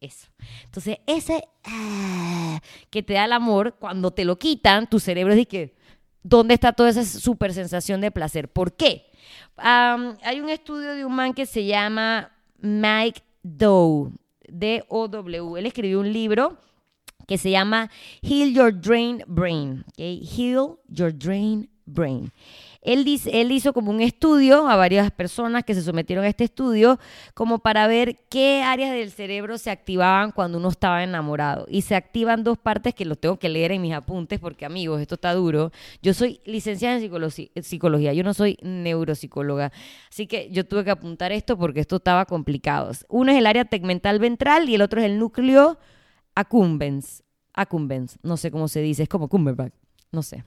eso. 0.00 0.28
Entonces, 0.64 0.98
ese 1.06 1.46
ah, 1.64 2.60
que 2.90 3.02
te 3.02 3.14
da 3.14 3.24
el 3.24 3.32
amor, 3.32 3.76
cuando 3.78 4.10
te 4.10 4.24
lo 4.24 4.38
quitan, 4.38 4.88
tu 4.88 4.98
cerebro 4.98 5.32
es 5.32 5.38
de 5.38 5.46
que, 5.46 5.76
¿dónde 6.22 6.54
está 6.54 6.72
toda 6.72 6.90
esa 6.90 7.04
super 7.04 7.54
sensación 7.54 8.00
de 8.00 8.10
placer? 8.10 8.48
¿Por 8.48 8.74
qué? 8.74 9.06
hay 9.56 10.40
un 10.40 10.50
estudio 10.50 10.94
de 10.94 11.04
un 11.04 11.14
man 11.14 11.32
que 11.32 11.46
se 11.46 11.64
llama 11.64 12.32
Mike 12.58 13.22
Dow, 13.42 14.12
D-O-W. 14.48 15.58
Él 15.58 15.66
escribió 15.66 16.00
un 16.00 16.12
libro 16.12 16.58
que 17.26 17.38
se 17.38 17.50
llama 17.50 17.90
Heal 18.22 18.52
Your 18.52 18.80
Drain 18.80 19.22
Brain. 19.26 19.84
Heal 19.96 20.76
Your 20.88 21.16
Drain 21.16 21.68
Brain. 21.86 22.32
Él, 22.84 23.02
dice, 23.02 23.40
él 23.40 23.50
hizo 23.50 23.72
como 23.72 23.90
un 23.90 24.02
estudio 24.02 24.68
a 24.68 24.76
varias 24.76 25.10
personas 25.10 25.64
que 25.64 25.74
se 25.74 25.80
sometieron 25.80 26.24
a 26.24 26.28
este 26.28 26.44
estudio 26.44 26.98
como 27.32 27.60
para 27.60 27.86
ver 27.86 28.18
qué 28.28 28.62
áreas 28.62 28.92
del 28.92 29.10
cerebro 29.10 29.56
se 29.56 29.70
activaban 29.70 30.32
cuando 30.32 30.58
uno 30.58 30.68
estaba 30.68 31.02
enamorado. 31.02 31.64
Y 31.70 31.80
se 31.80 31.94
activan 31.94 32.44
dos 32.44 32.58
partes 32.58 32.94
que 32.94 33.06
los 33.06 33.18
tengo 33.18 33.38
que 33.38 33.48
leer 33.48 33.72
en 33.72 33.80
mis 33.80 33.94
apuntes 33.94 34.38
porque 34.38 34.66
amigos, 34.66 35.00
esto 35.00 35.14
está 35.14 35.32
duro. 35.32 35.72
Yo 36.02 36.12
soy 36.12 36.40
licenciada 36.44 36.96
en 36.96 37.62
psicología, 37.62 38.12
yo 38.12 38.22
no 38.22 38.34
soy 38.34 38.58
neuropsicóloga. 38.60 39.72
Así 40.10 40.26
que 40.26 40.50
yo 40.50 40.66
tuve 40.66 40.84
que 40.84 40.90
apuntar 40.90 41.32
esto 41.32 41.56
porque 41.56 41.80
esto 41.80 41.96
estaba 41.96 42.26
complicado. 42.26 42.90
Uno 43.08 43.32
es 43.32 43.38
el 43.38 43.46
área 43.46 43.64
tegmental 43.64 44.18
ventral 44.18 44.68
y 44.68 44.74
el 44.74 44.82
otro 44.82 45.00
es 45.00 45.06
el 45.06 45.18
núcleo 45.18 45.78
accumbens, 46.34 47.22
accumbens, 47.52 48.18
no 48.22 48.36
sé 48.36 48.50
cómo 48.50 48.68
se 48.68 48.80
dice, 48.80 49.04
es 49.04 49.08
como 49.08 49.28
Cumberbatch, 49.28 49.74
no 50.14 50.22
sé 50.22 50.44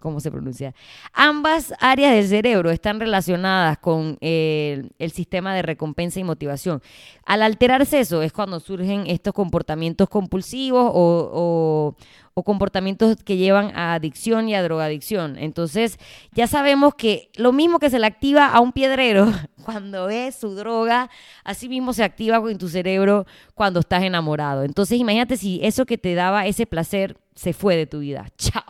cómo, 0.00 0.20
se 0.20 0.30
pronuncia. 0.30 0.74
Ambas 1.12 1.72
áreas 1.78 2.12
del 2.12 2.26
cerebro 2.26 2.70
están 2.70 2.98
relacionadas 2.98 3.78
con 3.78 4.18
el, 4.20 4.90
sistema 5.12 5.54
de 5.54 5.62
recompensa 5.62 6.18
y 6.18 6.24
motivación. 6.24 6.82
Al 7.24 7.42
alterarse 7.42 8.00
eso 8.00 8.22
es 8.22 8.32
cuando 8.32 8.58
surgen 8.60 9.06
estos 9.06 9.32
comportamientos 9.32 10.08
compulsivos 10.08 10.90
o, 10.92 11.94
comportamientos 12.42 13.18
que 13.22 13.36
llevan 13.36 13.70
a 13.76 13.92
adicción 13.92 14.48
y 14.48 14.54
a 14.54 14.62
drogadicción. 14.62 15.36
Entonces, 15.36 15.98
ya 16.32 16.46
sabemos 16.46 16.94
que 16.94 17.28
lo 17.36 17.52
mismo 17.52 17.78
que 17.78 17.90
se 17.90 17.98
le 17.98 18.06
activa 18.06 18.46
a 18.46 18.60
un 18.60 18.72
piedrero 18.72 19.30
cuando 19.62 20.06
ve 20.06 20.32
su 20.32 20.54
droga, 20.54 21.10
así 21.44 21.68
mismo 21.68 21.92
se 21.92 22.02
activa 22.02 22.40
en 22.50 22.56
tu 22.56 22.70
cerebro 22.70 23.26
cuando 23.54 23.80
estás 23.80 24.04
enamorado. 24.04 24.64
Entonces, 24.64 24.98
imagínate 24.98 25.36
si 25.36 25.60
eso 25.62 25.84
que 25.84 25.98
te 25.98 26.14
daba 26.14 26.46
ese 26.46 26.64
placer 26.64 27.18
se 27.34 27.52
fue 27.52 27.76
de 27.76 27.86
tu 27.86 27.98
vida. 27.98 28.26
Chao. 28.38 28.69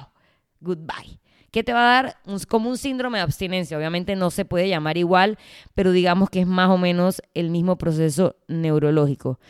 Goodbye. 0.61 1.21
¿Qué 1.50 1.64
te 1.64 1.73
va 1.73 1.81
a 1.81 2.02
dar? 2.02 2.17
como 2.49 2.71
un 2.71 2.79
síndrome 2.79 3.19
de 3.19 3.25
abstinencia. 3.25 3.76
Obviamente 3.76 4.14
no 4.14 4.31
se 4.31 4.45
puede 4.45 4.69
llamar 4.69 4.97
igual, 4.97 5.37
pero 5.75 5.90
digamos 5.90 6.31
que 6.31 6.40
es 6.40 6.47
más 6.47 6.71
o 6.71 6.79
menos 6.79 7.23
el 7.35 7.50
mismo 7.50 7.76
proceso 7.76 8.37
neurológico. 8.47 9.40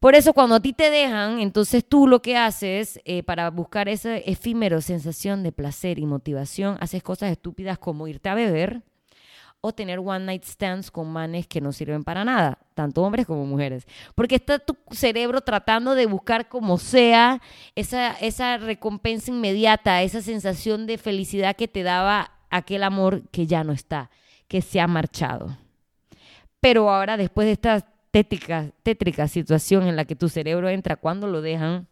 Por 0.00 0.14
eso 0.14 0.32
cuando 0.32 0.56
a 0.56 0.60
ti 0.60 0.72
te 0.72 0.90
dejan, 0.90 1.40
entonces 1.40 1.84
tú 1.84 2.06
lo 2.06 2.22
que 2.22 2.36
haces 2.36 3.00
eh, 3.04 3.24
para 3.24 3.50
buscar 3.50 3.88
esa 3.88 4.16
efímero 4.16 4.80
sensación 4.80 5.42
de 5.42 5.50
placer 5.50 5.98
y 5.98 6.06
motivación, 6.06 6.76
haces 6.80 7.02
cosas 7.02 7.32
estúpidas 7.32 7.78
como 7.78 8.06
irte 8.06 8.28
a 8.28 8.34
beber 8.34 8.82
o 9.60 9.72
tener 9.72 9.98
one 9.98 10.24
night 10.24 10.44
stands 10.44 10.90
con 10.90 11.10
manes 11.10 11.46
que 11.46 11.60
no 11.60 11.72
sirven 11.72 12.04
para 12.04 12.24
nada, 12.24 12.58
tanto 12.74 13.02
hombres 13.02 13.26
como 13.26 13.44
mujeres. 13.44 13.86
Porque 14.14 14.36
está 14.36 14.58
tu 14.58 14.76
cerebro 14.90 15.40
tratando 15.40 15.94
de 15.94 16.06
buscar 16.06 16.48
como 16.48 16.78
sea 16.78 17.40
esa, 17.74 18.12
esa 18.12 18.56
recompensa 18.58 19.30
inmediata, 19.30 20.02
esa 20.02 20.22
sensación 20.22 20.86
de 20.86 20.98
felicidad 20.98 21.56
que 21.56 21.68
te 21.68 21.82
daba 21.82 22.32
aquel 22.50 22.84
amor 22.84 23.22
que 23.30 23.46
ya 23.46 23.64
no 23.64 23.72
está, 23.72 24.10
que 24.46 24.62
se 24.62 24.80
ha 24.80 24.86
marchado. 24.86 25.56
Pero 26.60 26.90
ahora, 26.90 27.16
después 27.16 27.46
de 27.46 27.52
estas 27.52 27.84
tétrica, 28.10 28.70
tétrica 28.82 29.28
situación 29.28 29.86
en 29.86 29.96
la 29.96 30.04
que 30.04 30.16
tu 30.16 30.28
cerebro 30.28 30.68
entra 30.68 30.96
cuando 30.96 31.26
lo 31.26 31.40
dejan, 31.40 31.86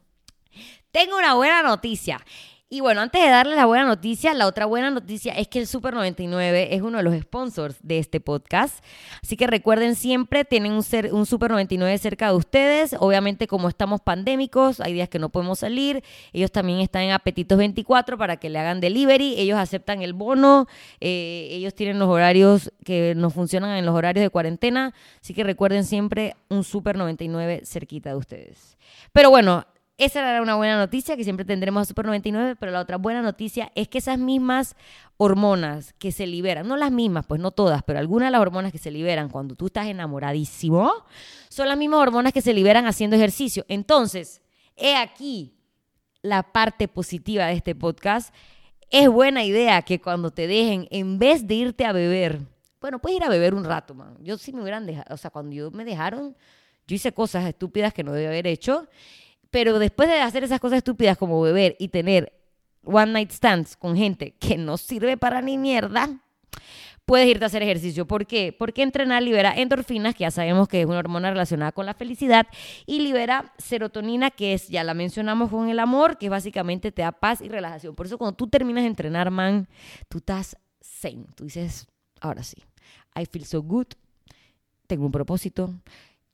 tengo 0.91 1.17
una 1.19 1.35
buena 1.35 1.63
noticia. 1.63 2.21
Y 2.69 2.81
bueno, 2.81 3.01
antes 3.01 3.23
de 3.23 3.29
darles 3.29 3.55
la 3.55 3.67
buena 3.67 3.85
noticia, 3.85 4.35
la 4.35 4.49
otra 4.49 4.67
buena 4.67 4.91
noticia 4.91 5.33
es 5.35 5.47
que 5.47 5.61
el 5.61 5.69
Super 5.69 5.95
99 5.95 6.75
es 6.75 6.83
uno 6.83 6.99
de 6.99 7.05
los 7.05 7.17
sponsors 7.21 7.77
de 7.81 8.01
este 8.01 8.19
podcast. 8.19 8.85
Así 9.23 9.37
que 9.37 9.47
recuerden 9.47 9.95
siempre, 9.95 10.45
tienen 10.45 10.73
un, 10.73 10.83
ser, 10.83 11.15
un 11.15 11.27
Super 11.27 11.53
99 11.53 11.97
cerca 11.99 12.27
de 12.27 12.35
ustedes. 12.35 12.97
Obviamente, 12.99 13.47
como 13.47 13.69
estamos 13.69 14.01
pandémicos, 14.01 14.81
hay 14.81 14.95
días 14.95 15.09
que 15.09 15.21
no 15.21 15.29
podemos 15.29 15.61
salir. 15.61 16.03
Ellos 16.33 16.51
también 16.51 16.81
están 16.81 17.03
en 17.03 17.13
Apetitos 17.13 17.57
24 17.57 18.19
para 18.19 18.39
que 18.39 18.51
le 18.51 18.59
hagan 18.59 18.81
delivery. 18.81 19.39
Ellos 19.39 19.61
aceptan 19.61 20.03
el 20.03 20.13
bono. 20.13 20.67
Eh, 21.01 21.47
ellos 21.53 21.73
tienen 21.73 22.01
los 22.01 22.09
horarios 22.09 22.73
que 22.85 23.15
nos 23.15 23.33
funcionan 23.33 23.77
en 23.77 23.87
los 23.87 23.95
horarios 23.95 24.25
de 24.25 24.31
cuarentena. 24.31 24.93
Así 25.23 25.35
que 25.35 25.45
recuerden 25.45 25.85
siempre 25.85 26.35
un 26.49 26.65
Super 26.65 26.97
99 26.97 27.63
cerquita 27.65 28.11
de 28.11 28.17
ustedes. 28.17 28.77
Pero 29.13 29.31
bueno, 29.31 29.65
esa 29.99 30.21
era 30.21 30.43
una 30.43 30.57
buena 30.57 30.77
noticia, 30.77 31.17
que 31.17 31.25
siempre 31.25 31.47
tendremos 31.47 31.83
a 31.83 31.85
Super 31.87 32.05
99, 32.05 32.57
pero 32.57 32.71
la 32.71 32.81
otra 32.81 32.99
buena 32.99 33.23
noticia 33.23 33.73
es 33.75 33.89
que 33.89 33.99
esas 33.99 34.19
mismas 34.19 34.77
hormonas 35.17 35.95
que 35.95 36.13
se 36.13 36.27
liberan, 36.27 36.69
no 36.69 36.77
las 36.77 36.93
mismas, 36.93 37.25
pues 37.27 37.41
no 37.41 37.51
todas, 37.51 37.83
pero 37.83 37.99
algunas 37.99 38.27
de 38.27 38.33
las 38.33 38.41
hormonas 38.43 38.73
que 38.73 38.79
se 38.79 38.91
liberan 38.91 39.31
cuando 39.31 39.55
tú 39.55 39.67
estás 39.67 39.87
enamoradísimo, 39.87 40.93
son 41.49 41.69
las 41.69 41.79
mismas 41.79 42.01
hormonas 42.01 42.35
que 42.35 42.43
se 42.43 42.53
liberan 42.53 42.87
haciendo 42.87 43.17
ejercicio. 43.17 43.65
Entonces, 43.69 44.43
he 44.77 44.97
aquí 44.97 45.55
la 46.21 46.43
parte 46.43 46.89
positiva 46.89 47.47
de 47.47 47.55
este 47.55 47.75
podcast. 47.75 48.35
Es 48.91 49.09
buena 49.09 49.45
idea 49.45 49.81
que 49.81 50.01
cuando 50.01 50.31
te 50.31 50.47
dejen, 50.47 50.89
en 50.91 51.19
vez 51.19 51.47
de 51.47 51.55
irte 51.55 51.87
a 51.87 51.93
beber, 51.93 52.41
bueno, 52.83 52.99
puedes 52.99 53.17
ir 53.17 53.25
a 53.25 53.31
beber 53.31 53.55
un 53.55 53.65
rato, 53.65 53.95
man. 53.95 54.19
Yo 54.21 54.37
sí 54.37 54.53
me 54.53 54.61
hubieran 54.61 54.85
dejado, 54.85 55.15
o 55.15 55.17
sea, 55.17 55.31
cuando 55.31 55.57
yo 55.57 55.71
me 55.71 55.87
dejaron, 55.87 56.37
yo 56.87 56.95
hice 56.95 57.13
cosas 57.13 57.47
estúpidas 57.47 57.95
que 57.95 58.05
no 58.05 58.13
debía 58.13 58.29
haber 58.29 58.47
hecho 58.47 58.87
pero 59.51 59.79
después 59.79 60.09
de 60.09 60.21
hacer 60.21 60.45
esas 60.45 60.61
cosas 60.61 60.79
estúpidas 60.79 61.17
como 61.17 61.41
beber 61.41 61.77
y 61.79 61.89
tener 61.89 62.33
one 62.85 63.13
night 63.13 63.31
stands 63.31 63.77
con 63.77 63.97
gente 63.97 64.33
que 64.39 64.57
no 64.57 64.77
sirve 64.77 65.17
para 65.17 65.43
ni 65.43 65.59
mierda, 65.59 66.21
puedes 67.07 67.29
irte 67.29 67.45
a 67.45 67.47
hacer 67.47 67.63
ejercicio. 67.63 68.07
¿Por 68.07 68.27
qué? 68.27 68.55
Porque 68.57 68.83
entrenar 68.83 69.23
libera 69.23 69.55
endorfinas, 69.57 70.15
que 70.15 70.23
ya 70.23 70.31
sabemos 70.31 70.69
que 70.69 70.81
es 70.81 70.87
una 70.87 70.99
hormona 70.99 71.31
relacionada 71.31 71.73
con 71.73 71.87
la 71.87 71.95
felicidad, 71.95 72.47
y 72.85 73.01
libera 73.01 73.55
serotonina, 73.59 74.31
que 74.31 74.55
es, 74.55 74.69
ya 74.69 74.85
la 74.85 74.93
mencionamos 74.93 75.51
con 75.51 75.69
el 75.69 75.79
amor, 75.79 76.19
que 76.19 76.29
básicamente 76.29 76.93
te 76.93 77.03
da 77.03 77.13
paz 77.13 77.41
y 77.41 77.49
relajación. 77.49 77.95
Por 77.95 78.07
eso 78.07 78.19
cuando 78.19 78.37
tú 78.37 78.49
terminas 78.49 78.83
de 78.85 78.89
entrenar, 78.89 79.31
man, 79.31 79.69
tú 80.09 80.19
estás 80.19 80.57
zen. 80.83 81.27
Tú 81.35 81.45
dices, 81.45 81.87
ahora 82.21 82.43
sí, 82.43 82.57
I 83.15 83.25
feel 83.27 83.45
so 83.45 83.63
good, 83.63 83.87
tengo 84.87 85.07
un 85.07 85.13
propósito, 85.13 85.73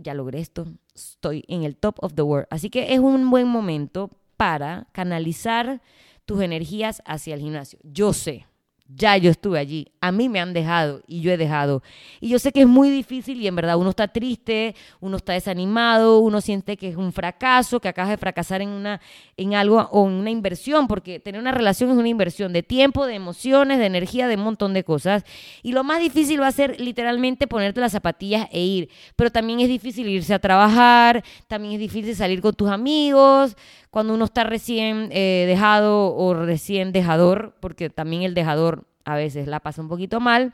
ya 0.02 0.14
logré 0.14 0.40
esto, 0.40 0.66
estoy 0.94 1.44
en 1.49 1.62
el 1.64 1.76
top 1.76 1.97
of 2.02 2.14
the 2.14 2.23
world. 2.23 2.47
Así 2.50 2.71
que 2.71 2.92
es 2.92 3.00
un 3.00 3.30
buen 3.30 3.49
momento 3.49 4.11
para 4.37 4.88
canalizar 4.92 5.80
tus 6.25 6.42
energías 6.42 7.02
hacia 7.06 7.35
el 7.35 7.40
gimnasio. 7.40 7.78
Yo 7.82 8.12
sé, 8.12 8.47
ya 8.88 9.16
yo 9.16 9.30
estuve 9.30 9.59
allí, 9.59 9.91
a 10.02 10.11
mí 10.11 10.28
me 10.28 10.40
han 10.40 10.52
dejado 10.52 11.00
y 11.06 11.21
yo 11.21 11.30
he 11.30 11.37
dejado. 11.37 11.80
Y 12.21 12.28
yo 12.28 12.40
sé 12.40 12.50
que 12.50 12.62
es 12.62 12.66
muy 12.66 12.90
difícil 12.90 13.40
y 13.40 13.47
en 13.47 13.54
verdad 13.54 13.76
uno 13.76 13.90
está 13.90 14.09
triste, 14.09 14.75
uno 14.99 15.16
está 15.16 15.32
desanimado, 15.32 16.18
uno 16.18 16.40
siente 16.40 16.76
que 16.76 16.88
es 16.88 16.97
un 16.97 17.12
fracaso, 17.12 17.78
que 17.78 17.87
acabas 17.87 18.11
de 18.11 18.16
fracasar 18.16 18.62
en, 18.62 18.71
una, 18.71 19.00
en 19.37 19.54
algo 19.54 19.88
o 19.92 20.09
en 20.09 20.14
una 20.14 20.30
inversión, 20.30 20.88
porque 20.88 21.21
tener 21.21 21.40
una 21.40 21.52
relación 21.52 21.88
es 21.90 21.97
una 21.97 22.09
inversión 22.09 22.52
de 22.52 22.64
tiempo, 22.64 23.06
de 23.06 23.14
emociones, 23.14 23.78
de 23.78 23.87
energía, 23.87 24.26
de 24.26 24.35
un 24.35 24.42
montón 24.42 24.75
de 24.75 24.82
cosas. 24.82 25.25
Y 25.62 25.71
lo 25.71 25.85
más 25.85 26.00
difícil 26.00 26.40
va 26.40 26.49
a 26.49 26.52
ser 26.52 26.80
literalmente 26.80 27.47
ponerte 27.47 27.80
las 27.80 27.92
zapatillas 27.92 28.49
e 28.50 28.61
ir. 28.61 28.88
Pero 29.14 29.30
también 29.30 29.61
es 29.61 29.68
difícil 29.68 30.09
irse 30.09 30.35
a 30.35 30.40
trabajar, 30.40 31.23
también 31.47 31.75
es 31.75 31.78
difícil 31.78 32.16
salir 32.16 32.42
con 32.42 32.54
tus 32.54 32.71
amigos, 32.71 33.56
cuando 33.90 34.14
uno 34.14 34.25
está 34.25 34.42
recién 34.42 35.11
eh, 35.12 35.44
dejado 35.47 36.16
o 36.16 36.35
recién 36.35 36.90
dejador, 36.90 37.54
porque 37.61 37.88
también 37.88 38.23
el 38.23 38.35
dejador 38.35 38.85
a 39.04 39.16
veces 39.16 39.47
la 39.47 39.61
pasa 39.61 39.82
un 39.82 39.88
poquito 39.88 40.21
mal. 40.21 40.52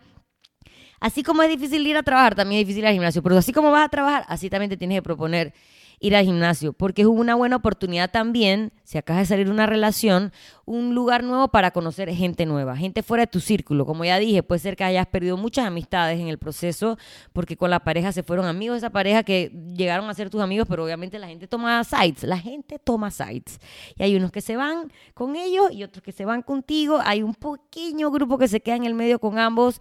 Así 1.01 1.23
como 1.23 1.43
es 1.43 1.49
difícil 1.49 1.87
ir 1.87 1.97
a 1.97 2.03
trabajar, 2.03 2.35
también 2.35 2.61
es 2.61 2.67
difícil 2.67 2.83
ir 2.83 2.89
al 2.89 2.95
gimnasio, 2.95 3.23
pero 3.23 3.37
así 3.37 3.53
como 3.53 3.71
vas 3.71 3.85
a 3.85 3.89
trabajar, 3.89 4.25
así 4.29 4.51
también 4.51 4.71
te 4.71 4.77
tienes 4.77 4.99
que 4.99 5.03
proponer 5.03 5.55
ir 6.01 6.15
al 6.15 6.25
gimnasio, 6.25 6.73
porque 6.73 7.03
es 7.03 7.09
una 7.09 7.35
buena 7.35 7.57
oportunidad 7.57 8.11
también, 8.11 8.73
si 8.85 8.99
acabas 8.99 9.23
de 9.23 9.27
salir 9.27 9.51
una 9.51 9.67
relación, 9.67 10.33
un 10.65 10.95
lugar 10.95 11.25
nuevo 11.25 11.49
para 11.49 11.71
conocer 11.73 12.09
gente 12.15 12.47
nueva, 12.47 12.77
gente 12.77 13.03
fuera 13.03 13.23
de 13.23 13.27
tu 13.27 13.41
círculo. 13.41 13.85
Como 13.85 14.05
ya 14.05 14.19
dije, 14.19 14.43
puede 14.43 14.61
ser 14.61 14.77
que 14.77 14.85
hayas 14.85 15.07
perdido 15.07 15.37
muchas 15.37 15.67
amistades 15.67 16.21
en 16.21 16.29
el 16.29 16.39
proceso, 16.39 16.99
porque 17.33 17.57
con 17.57 17.71
la 17.71 17.81
pareja 17.81 18.13
se 18.13 18.23
fueron 18.23 18.47
amigos 18.47 18.75
de 18.75 18.79
esa 18.79 18.91
pareja 18.91 19.23
que 19.23 19.51
llegaron 19.75 20.09
a 20.09 20.15
ser 20.15 20.31
tus 20.31 20.41
amigos, 20.41 20.67
pero 20.69 20.85
obviamente 20.85 21.19
la 21.19 21.27
gente 21.27 21.49
toma 21.49 21.83
sites, 21.85 22.25
la 22.25 22.39
gente 22.39 22.79
toma 22.79 23.11
sites. 23.11 23.59
Y 23.97 24.03
hay 24.03 24.17
unos 24.17 24.31
que 24.31 24.41
se 24.41 24.57
van 24.57 24.93
con 25.15 25.37
ellos 25.37 25.73
y 25.73 25.83
otros 25.83 26.03
que 26.03 26.13
se 26.13 26.25
van 26.25 26.43
contigo. 26.43 27.01
Hay 27.05 27.23
un 27.23 27.35
pequeño 27.35 28.11
grupo 28.11 28.39
que 28.39 28.49
se 28.49 28.61
queda 28.61 28.77
en 28.77 28.85
el 28.85 28.95
medio 28.95 29.19
con 29.19 29.39
ambos. 29.39 29.81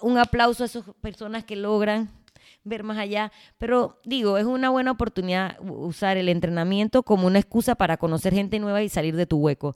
Un 0.00 0.18
aplauso 0.18 0.62
a 0.62 0.66
esas 0.66 0.84
personas 1.00 1.44
que 1.44 1.56
logran 1.56 2.10
ver 2.66 2.82
más 2.82 2.98
allá. 2.98 3.32
Pero 3.56 3.98
digo, 4.04 4.36
es 4.36 4.44
una 4.44 4.68
buena 4.68 4.90
oportunidad 4.90 5.56
usar 5.60 6.16
el 6.18 6.28
entrenamiento 6.28 7.02
como 7.02 7.26
una 7.26 7.38
excusa 7.38 7.74
para 7.74 7.96
conocer 7.96 8.34
gente 8.34 8.58
nueva 8.58 8.82
y 8.82 8.88
salir 8.88 9.16
de 9.16 9.26
tu 9.26 9.38
hueco. 9.38 9.74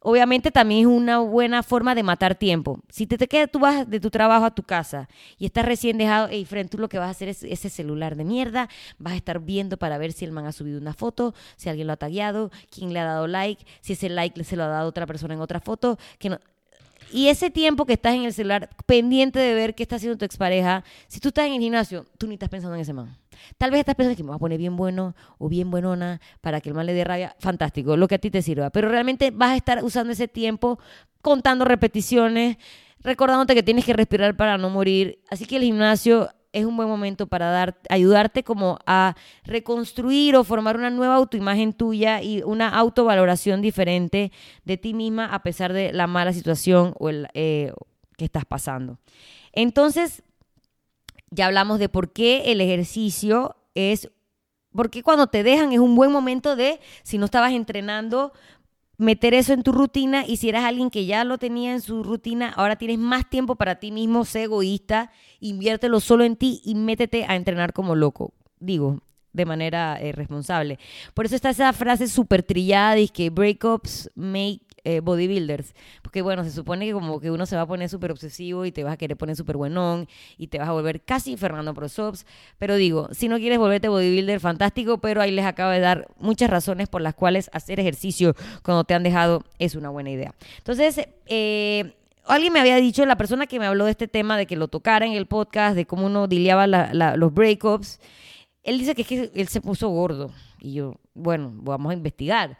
Obviamente 0.00 0.52
también 0.52 0.82
es 0.82 0.86
una 0.86 1.18
buena 1.18 1.64
forma 1.64 1.96
de 1.96 2.04
matar 2.04 2.36
tiempo. 2.36 2.78
Si 2.90 3.08
te, 3.08 3.18
te 3.18 3.26
quedas, 3.26 3.50
tú 3.50 3.58
vas 3.58 3.90
de 3.90 3.98
tu 3.98 4.08
trabajo 4.08 4.44
a 4.44 4.54
tu 4.54 4.62
casa 4.62 5.08
y 5.36 5.46
estás 5.46 5.64
recién 5.64 5.98
dejado, 5.98 6.30
y 6.30 6.44
frente 6.44 6.76
tú 6.76 6.78
lo 6.78 6.88
que 6.88 6.98
vas 6.98 7.08
a 7.08 7.10
hacer 7.10 7.28
es 7.28 7.42
ese 7.42 7.68
celular 7.70 8.14
de 8.14 8.24
mierda, 8.24 8.68
vas 8.98 9.14
a 9.14 9.16
estar 9.16 9.40
viendo 9.40 9.78
para 9.78 9.98
ver 9.98 10.12
si 10.12 10.24
el 10.24 10.30
man 10.30 10.46
ha 10.46 10.52
subido 10.52 10.78
una 10.78 10.94
foto, 10.94 11.34
si 11.56 11.70
alguien 11.70 11.88
lo 11.88 11.94
ha 11.94 11.96
tagueado, 11.96 12.52
quién 12.70 12.92
le 12.92 13.00
ha 13.00 13.04
dado 13.04 13.26
like, 13.26 13.66
si 13.80 13.94
ese 13.94 14.08
like 14.08 14.44
se 14.44 14.54
lo 14.54 14.62
ha 14.62 14.68
dado 14.68 14.88
otra 14.88 15.06
persona 15.06 15.34
en 15.34 15.40
otra 15.40 15.58
foto, 15.58 15.98
que 16.20 16.30
no 16.30 16.38
y 17.12 17.28
ese 17.28 17.50
tiempo 17.50 17.86
que 17.86 17.94
estás 17.94 18.14
en 18.14 18.24
el 18.24 18.32
celular 18.32 18.70
pendiente 18.86 19.38
de 19.38 19.54
ver 19.54 19.74
qué 19.74 19.82
está 19.82 19.96
haciendo 19.96 20.18
tu 20.18 20.24
expareja, 20.24 20.84
si 21.06 21.20
tú 21.20 21.28
estás 21.28 21.46
en 21.46 21.54
el 21.54 21.60
gimnasio, 21.60 22.06
tú 22.18 22.26
ni 22.26 22.34
estás 22.34 22.48
pensando 22.48 22.74
en 22.74 22.80
ese 22.80 22.92
man. 22.92 23.16
Tal 23.58 23.70
vez 23.70 23.80
estás 23.80 23.94
pensando 23.94 24.16
que 24.16 24.22
me 24.22 24.28
voy 24.28 24.36
a 24.36 24.38
poner 24.38 24.58
bien 24.58 24.76
bueno 24.76 25.14
o 25.38 25.48
bien 25.48 25.70
buenona 25.70 26.20
para 26.40 26.60
que 26.60 26.70
el 26.70 26.74
man 26.74 26.86
le 26.86 26.94
dé 26.94 27.04
rabia. 27.04 27.36
Fantástico, 27.38 27.96
lo 27.96 28.08
que 28.08 28.16
a 28.16 28.18
ti 28.18 28.30
te 28.30 28.42
sirva. 28.42 28.70
Pero 28.70 28.88
realmente 28.88 29.30
vas 29.30 29.50
a 29.50 29.56
estar 29.56 29.84
usando 29.84 30.12
ese 30.12 30.28
tiempo 30.28 30.78
contando 31.22 31.64
repeticiones, 31.64 32.56
recordándote 33.00 33.54
que 33.54 33.62
tienes 33.62 33.84
que 33.84 33.92
respirar 33.92 34.36
para 34.36 34.58
no 34.58 34.70
morir. 34.70 35.20
Así 35.30 35.44
que 35.44 35.56
el 35.56 35.62
gimnasio 35.62 36.30
es 36.56 36.64
un 36.64 36.74
buen 36.74 36.88
momento 36.88 37.26
para 37.26 37.50
dar, 37.50 37.76
ayudarte 37.90 38.42
como 38.42 38.78
a 38.86 39.14
reconstruir 39.44 40.36
o 40.36 40.44
formar 40.44 40.76
una 40.76 40.88
nueva 40.88 41.16
autoimagen 41.16 41.74
tuya 41.74 42.22
y 42.22 42.42
una 42.42 42.70
autovaloración 42.70 43.60
diferente 43.60 44.32
de 44.64 44.78
ti 44.78 44.94
misma 44.94 45.26
a 45.26 45.42
pesar 45.42 45.74
de 45.74 45.92
la 45.92 46.06
mala 46.06 46.32
situación 46.32 46.94
o 46.98 47.10
el, 47.10 47.28
eh, 47.34 47.72
que 48.16 48.24
estás 48.24 48.46
pasando. 48.46 48.98
Entonces, 49.52 50.22
ya 51.30 51.46
hablamos 51.46 51.78
de 51.78 51.90
por 51.90 52.14
qué 52.14 52.50
el 52.52 52.62
ejercicio 52.62 53.56
es, 53.74 54.10
porque 54.72 55.02
cuando 55.02 55.26
te 55.26 55.42
dejan 55.42 55.74
es 55.74 55.78
un 55.78 55.94
buen 55.94 56.10
momento 56.10 56.56
de, 56.56 56.80
si 57.02 57.18
no 57.18 57.26
estabas 57.26 57.52
entrenando, 57.52 58.32
meter 58.98 59.34
eso 59.34 59.52
en 59.52 59.62
tu 59.62 59.72
rutina 59.72 60.24
y 60.26 60.36
si 60.36 60.48
eras 60.48 60.64
alguien 60.64 60.90
que 60.90 61.06
ya 61.06 61.24
lo 61.24 61.38
tenía 61.38 61.72
en 61.72 61.80
su 61.80 62.02
rutina, 62.02 62.50
ahora 62.50 62.76
tienes 62.76 62.98
más 62.98 63.28
tiempo 63.28 63.56
para 63.56 63.76
ti 63.76 63.92
mismo, 63.92 64.24
sé 64.24 64.44
egoísta, 64.44 65.10
inviértelo 65.40 66.00
solo 66.00 66.24
en 66.24 66.36
ti 66.36 66.60
y 66.64 66.74
métete 66.74 67.24
a 67.24 67.36
entrenar 67.36 67.72
como 67.72 67.94
loco. 67.94 68.32
Digo, 68.58 69.00
de 69.36 69.44
manera 69.44 69.98
eh, 70.00 70.12
responsable. 70.12 70.78
Por 71.14 71.26
eso 71.26 71.36
está 71.36 71.50
esa 71.50 71.72
frase 71.72 72.08
súper 72.08 72.42
trillada 72.42 72.98
y 72.98 73.08
que 73.08 73.30
breakups 73.30 74.10
make 74.14 74.62
eh, 74.84 75.00
bodybuilders. 75.00 75.74
Porque 76.00 76.22
bueno, 76.22 76.44
se 76.44 76.52
supone 76.52 76.86
que 76.86 76.92
como 76.92 77.20
que 77.20 77.30
uno 77.30 77.44
se 77.44 77.56
va 77.56 77.62
a 77.62 77.66
poner 77.66 77.88
súper 77.88 78.12
obsesivo 78.12 78.64
y 78.64 78.72
te 78.72 78.84
vas 78.84 78.94
a 78.94 78.96
querer 78.96 79.16
poner 79.16 79.36
súper 79.36 79.56
buenón 79.56 80.08
y 80.38 80.46
te 80.46 80.58
vas 80.58 80.68
a 80.68 80.72
volver 80.72 81.02
casi 81.02 81.36
Fernando 81.36 81.74
Prosops. 81.74 82.24
Pero 82.58 82.76
digo, 82.76 83.08
si 83.12 83.28
no 83.28 83.36
quieres 83.38 83.58
volverte 83.58 83.88
bodybuilder, 83.88 84.40
fantástico, 84.40 84.98
pero 84.98 85.20
ahí 85.20 85.32
les 85.32 85.44
acabo 85.44 85.72
de 85.72 85.80
dar 85.80 86.08
muchas 86.18 86.48
razones 86.48 86.88
por 86.88 87.02
las 87.02 87.14
cuales 87.14 87.50
hacer 87.52 87.80
ejercicio 87.80 88.34
cuando 88.62 88.84
te 88.84 88.94
han 88.94 89.02
dejado 89.02 89.42
es 89.58 89.74
una 89.74 89.90
buena 89.90 90.10
idea. 90.10 90.34
Entonces, 90.58 91.08
eh, 91.26 91.92
alguien 92.26 92.52
me 92.52 92.60
había 92.60 92.76
dicho, 92.76 93.04
la 93.06 93.16
persona 93.16 93.46
que 93.46 93.58
me 93.58 93.66
habló 93.66 93.86
de 93.86 93.90
este 93.90 94.08
tema, 94.08 94.36
de 94.36 94.46
que 94.46 94.56
lo 94.56 94.68
tocara 94.68 95.06
en 95.06 95.12
el 95.12 95.26
podcast, 95.26 95.76
de 95.76 95.86
cómo 95.86 96.06
uno 96.06 96.28
diliaba 96.28 96.66
los 96.66 97.34
breakups, 97.34 98.00
él 98.66 98.78
dice 98.78 98.94
que 98.94 99.02
es 99.02 99.08
que 99.08 99.30
él 99.34 99.48
se 99.48 99.60
puso 99.60 99.88
gordo. 99.88 100.30
Y 100.60 100.74
yo, 100.74 100.96
bueno, 101.14 101.52
vamos 101.54 101.90
a 101.90 101.94
investigar. 101.94 102.58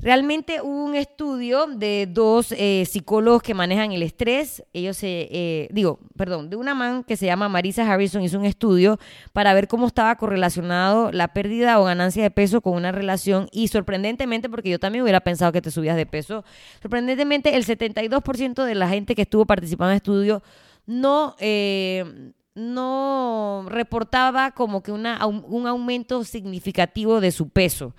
Realmente 0.00 0.60
hubo 0.62 0.84
un 0.84 0.94
estudio 0.94 1.66
de 1.66 2.06
dos 2.08 2.52
eh, 2.52 2.84
psicólogos 2.88 3.42
que 3.42 3.52
manejan 3.52 3.90
el 3.90 4.04
estrés. 4.04 4.62
Ellos 4.72 4.96
se, 4.96 5.28
eh, 5.30 5.68
digo, 5.72 5.98
perdón, 6.16 6.50
de 6.50 6.56
una 6.56 6.72
man 6.72 7.02
que 7.02 7.16
se 7.16 7.26
llama 7.26 7.48
Marisa 7.48 7.90
Harrison 7.90 8.22
hizo 8.22 8.38
un 8.38 8.44
estudio 8.44 8.98
para 9.32 9.54
ver 9.54 9.66
cómo 9.66 9.88
estaba 9.88 10.14
correlacionado 10.14 11.10
la 11.10 11.28
pérdida 11.28 11.80
o 11.80 11.84
ganancia 11.84 12.22
de 12.22 12.30
peso 12.30 12.60
con 12.60 12.74
una 12.74 12.92
relación 12.92 13.48
y 13.50 13.68
sorprendentemente, 13.68 14.48
porque 14.48 14.70
yo 14.70 14.78
también 14.78 15.02
hubiera 15.02 15.20
pensado 15.20 15.50
que 15.50 15.62
te 15.62 15.72
subías 15.72 15.96
de 15.96 16.06
peso, 16.06 16.44
sorprendentemente 16.80 17.56
el 17.56 17.64
72% 17.64 18.64
de 18.64 18.74
la 18.76 18.88
gente 18.88 19.16
que 19.16 19.22
estuvo 19.22 19.46
participando 19.46 19.90
en 19.90 19.94
el 19.94 19.96
estudio 19.96 20.42
no... 20.86 21.34
Eh, 21.40 22.32
no 22.54 23.66
reportaba 23.68 24.50
como 24.52 24.82
que 24.82 24.92
una, 24.92 25.24
un 25.26 25.66
aumento 25.66 26.24
significativo 26.24 27.20
de 27.20 27.30
su 27.30 27.48
peso 27.48 27.94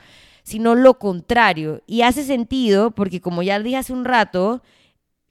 sino 0.49 0.73
lo 0.73 0.97
contrario. 0.97 1.83
Y 1.85 2.01
hace 2.01 2.23
sentido 2.23 2.89
porque 2.89 3.21
como 3.21 3.43
ya 3.43 3.59
dije 3.59 3.77
hace 3.77 3.93
un 3.93 4.03
rato, 4.03 4.63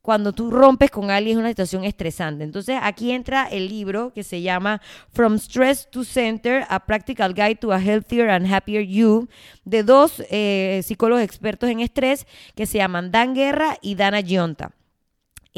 cuando 0.00 0.33
tú 0.33 0.50
rompes 0.50 0.90
con 0.92 1.11
alguien 1.11 1.37
es 1.37 1.40
una 1.40 1.48
situación 1.48 1.85
estresante. 1.85 2.44
Entonces 2.44 2.78
aquí 2.81 3.11
entra 3.11 3.46
el 3.46 3.68
libro 3.68 4.12
que 4.14 4.22
se 4.22 4.42
llama 4.42 4.81
From 5.11 5.35
Stress 5.38 5.90
to 5.90 6.04
Center, 6.04 6.64
A 6.68 6.87
Practical 6.87 7.35
Guide 7.35 7.57
to 7.57 7.72
a 7.72 7.81
Healthier 7.81 8.31
and 8.31 8.46
Happier 8.46 8.87
You, 8.87 9.28
de 9.64 9.83
dos 9.83 10.22
eh, 10.31 10.83
psicólogos 10.85 11.24
expertos 11.24 11.68
en 11.68 11.81
estrés 11.81 12.26
que 12.54 12.66
se 12.66 12.78
llaman 12.78 13.11
Dan 13.11 13.35
Guerra 13.35 13.76
y 13.83 13.96
Dana 13.96 14.22
Gionta. 14.22 14.77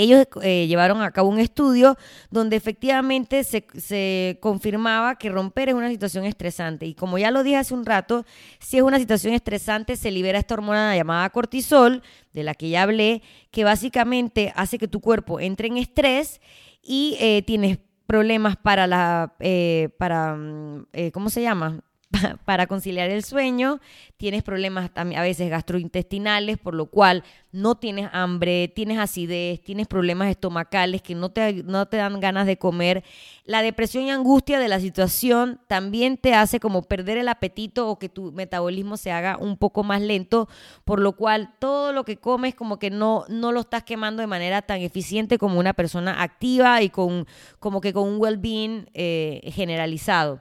Ellos 0.00 0.26
eh, 0.40 0.66
llevaron 0.66 1.02
a 1.02 1.10
cabo 1.10 1.28
un 1.28 1.38
estudio 1.38 1.94
donde 2.30 2.56
efectivamente 2.56 3.44
se, 3.44 4.38
confirmaba 4.40 5.16
que 5.16 5.28
romper 5.28 5.68
es 5.68 5.74
una 5.74 5.90
situación 5.90 6.24
estresante. 6.24 6.86
Y 6.86 6.94
como 6.94 7.18
ya 7.18 7.30
lo 7.30 7.42
dije 7.42 7.56
hace 7.56 7.74
un 7.74 7.84
rato, 7.84 8.24
si 8.60 8.78
es 8.78 8.82
una 8.82 8.98
situación 8.98 9.34
estresante, 9.34 9.96
se 9.96 10.10
libera 10.10 10.38
esta 10.38 10.54
hormona 10.54 10.96
llamada 10.96 11.28
cortisol, 11.28 12.02
de 12.32 12.44
la 12.44 12.54
que 12.54 12.70
ya 12.70 12.84
hablé, 12.84 13.22
que 13.50 13.62
básicamente 13.62 14.54
hace 14.56 14.78
que 14.78 14.88
tu 14.88 15.00
cuerpo 15.00 15.38
entre 15.38 15.68
en 15.68 15.76
estrés 15.76 16.40
y 16.82 17.18
eh, 17.20 17.42
tienes 17.42 17.78
problemas 18.06 18.56
para 18.56 18.86
la, 18.86 19.34
eh, 19.38 19.90
para, 19.98 20.34
mm, 20.34 20.86
¿cómo 21.12 21.28
se 21.28 21.42
llama? 21.42 21.82
para 22.44 22.66
conciliar 22.66 23.10
el 23.10 23.24
sueño, 23.24 23.80
tienes 24.16 24.42
problemas 24.42 24.90
a 24.94 25.22
veces 25.22 25.50
gastrointestinales, 25.50 26.58
por 26.58 26.74
lo 26.74 26.86
cual 26.86 27.24
no 27.52 27.74
tienes 27.74 28.08
hambre, 28.12 28.68
tienes 28.68 28.98
acidez, 28.98 29.60
tienes 29.60 29.88
problemas 29.88 30.28
estomacales 30.28 31.02
que 31.02 31.14
no 31.14 31.30
te, 31.30 31.64
no 31.64 31.86
te 31.86 31.96
dan 31.96 32.20
ganas 32.20 32.46
de 32.46 32.56
comer. 32.56 33.02
La 33.44 33.62
depresión 33.62 34.04
y 34.04 34.10
angustia 34.10 34.58
de 34.60 34.68
la 34.68 34.78
situación 34.78 35.60
también 35.66 36.16
te 36.16 36.34
hace 36.34 36.60
como 36.60 36.82
perder 36.82 37.18
el 37.18 37.28
apetito 37.28 37.88
o 37.88 37.98
que 37.98 38.08
tu 38.08 38.30
metabolismo 38.32 38.96
se 38.96 39.10
haga 39.10 39.36
un 39.36 39.56
poco 39.56 39.82
más 39.82 40.00
lento, 40.00 40.48
por 40.84 41.00
lo 41.00 41.12
cual 41.12 41.54
todo 41.58 41.92
lo 41.92 42.04
que 42.04 42.18
comes 42.18 42.54
como 42.54 42.78
que 42.78 42.90
no, 42.90 43.24
no 43.28 43.52
lo 43.52 43.60
estás 43.60 43.82
quemando 43.82 44.20
de 44.20 44.26
manera 44.26 44.62
tan 44.62 44.80
eficiente 44.80 45.38
como 45.38 45.58
una 45.58 45.72
persona 45.72 46.22
activa 46.22 46.82
y 46.82 46.90
con 46.90 47.26
como 47.58 47.80
que 47.80 47.92
con 47.92 48.06
un 48.08 48.20
well-being 48.20 48.88
eh, 48.94 49.50
generalizado. 49.52 50.40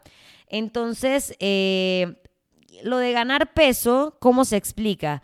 Entonces, 0.49 1.35
eh, 1.39 2.15
lo 2.83 2.97
de 2.97 3.12
ganar 3.12 3.53
peso, 3.53 4.17
¿cómo 4.19 4.45
se 4.45 4.57
explica? 4.57 5.21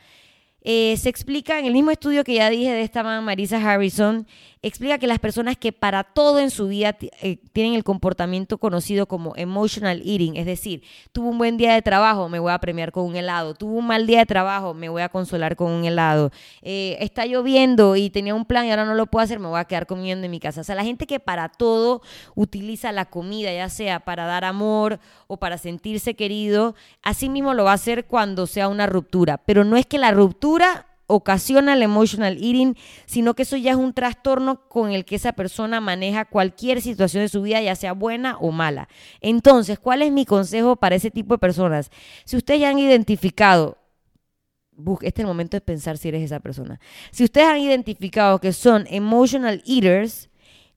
Eh, 0.61 0.97
se 0.97 1.09
explica 1.09 1.59
en 1.59 1.65
el 1.65 1.73
mismo 1.73 1.91
estudio 1.91 2.23
que 2.23 2.33
ya 2.33 2.49
dije 2.49 2.71
de 2.71 2.81
esta 2.81 3.03
Marisa 3.21 3.57
Harrison, 3.57 4.27
explica 4.67 4.97
que 4.97 5.05
las 5.05 5.19
personas 5.19 5.57
que 5.57 5.71
para 5.71 6.03
todo 6.03 6.39
en 6.39 6.49
su 6.49 6.67
vida 6.67 6.97
eh, 6.99 7.37
tienen 7.53 7.75
el 7.75 7.83
comportamiento 7.83 8.57
conocido 8.57 9.05
como 9.05 9.35
emotional 9.35 10.01
eating, 10.03 10.37
es 10.37 10.47
decir, 10.47 10.81
tuvo 11.11 11.29
un 11.29 11.37
buen 11.37 11.55
día 11.55 11.75
de 11.75 11.83
trabajo, 11.83 12.29
me 12.29 12.39
voy 12.39 12.51
a 12.51 12.57
premiar 12.57 12.91
con 12.91 13.05
un 13.05 13.15
helado, 13.15 13.53
tuvo 13.53 13.77
un 13.77 13.85
mal 13.85 14.07
día 14.07 14.19
de 14.19 14.25
trabajo, 14.25 14.73
me 14.73 14.89
voy 14.89 15.03
a 15.03 15.09
consolar 15.09 15.55
con 15.55 15.71
un 15.71 15.85
helado, 15.85 16.31
eh, 16.63 16.97
está 16.99 17.27
lloviendo 17.27 17.95
y 17.95 18.09
tenía 18.09 18.33
un 18.33 18.43
plan 18.43 18.65
y 18.65 18.71
ahora 18.71 18.85
no 18.85 18.95
lo 18.95 19.05
puedo 19.05 19.23
hacer, 19.23 19.39
me 19.39 19.47
voy 19.47 19.59
a 19.59 19.65
quedar 19.65 19.85
comiendo 19.85 20.25
en 20.25 20.31
mi 20.31 20.39
casa. 20.39 20.61
O 20.61 20.63
sea, 20.63 20.73
la 20.73 20.83
gente 20.83 21.05
que 21.05 21.19
para 21.19 21.49
todo 21.49 22.01
utiliza 22.33 22.91
la 22.91 23.05
comida, 23.05 23.53
ya 23.53 23.69
sea 23.69 23.99
para 23.99 24.25
dar 24.25 24.45
amor 24.45 24.99
o 25.27 25.37
para 25.37 25.59
sentirse 25.59 26.15
querido, 26.15 26.73
así 27.03 27.29
mismo 27.29 27.53
lo 27.53 27.65
va 27.65 27.71
a 27.71 27.75
hacer 27.75 28.05
cuando 28.05 28.47
sea 28.47 28.67
una 28.67 28.87
ruptura, 28.87 29.37
pero 29.37 29.63
no 29.63 29.77
es 29.77 29.85
que 29.85 29.99
la 29.99 30.09
ruptura 30.09 30.87
ocasiona 31.07 31.73
el 31.73 31.83
emotional 31.83 32.37
eating, 32.37 32.75
sino 33.05 33.33
que 33.33 33.43
eso 33.43 33.57
ya 33.57 33.71
es 33.71 33.77
un 33.77 33.93
trastorno 33.93 34.67
con 34.67 34.91
el 34.91 35.05
que 35.05 35.15
esa 35.15 35.33
persona 35.33 35.81
maneja 35.81 36.25
cualquier 36.25 36.81
situación 36.81 37.23
de 37.23 37.29
su 37.29 37.41
vida, 37.41 37.61
ya 37.61 37.75
sea 37.75 37.93
buena 37.93 38.37
o 38.39 38.51
mala. 38.51 38.87
Entonces, 39.21 39.79
¿cuál 39.79 40.01
es 40.01 40.11
mi 40.11 40.25
consejo 40.25 40.75
para 40.75 40.95
ese 40.95 41.11
tipo 41.11 41.35
de 41.35 41.39
personas? 41.39 41.91
Si 42.25 42.37
ustedes 42.37 42.61
ya 42.61 42.69
han 42.69 42.79
identificado, 42.79 43.77
este 45.01 45.21
es 45.21 45.23
el 45.23 45.27
momento 45.27 45.55
de 45.55 45.61
pensar 45.61 45.97
si 45.97 46.09
eres 46.09 46.23
esa 46.23 46.39
persona. 46.39 46.79
Si 47.11 47.23
ustedes 47.23 47.47
han 47.47 47.59
identificado 47.59 48.39
que 48.39 48.51
son 48.51 48.85
emotional 48.89 49.63
eaters, 49.65 50.29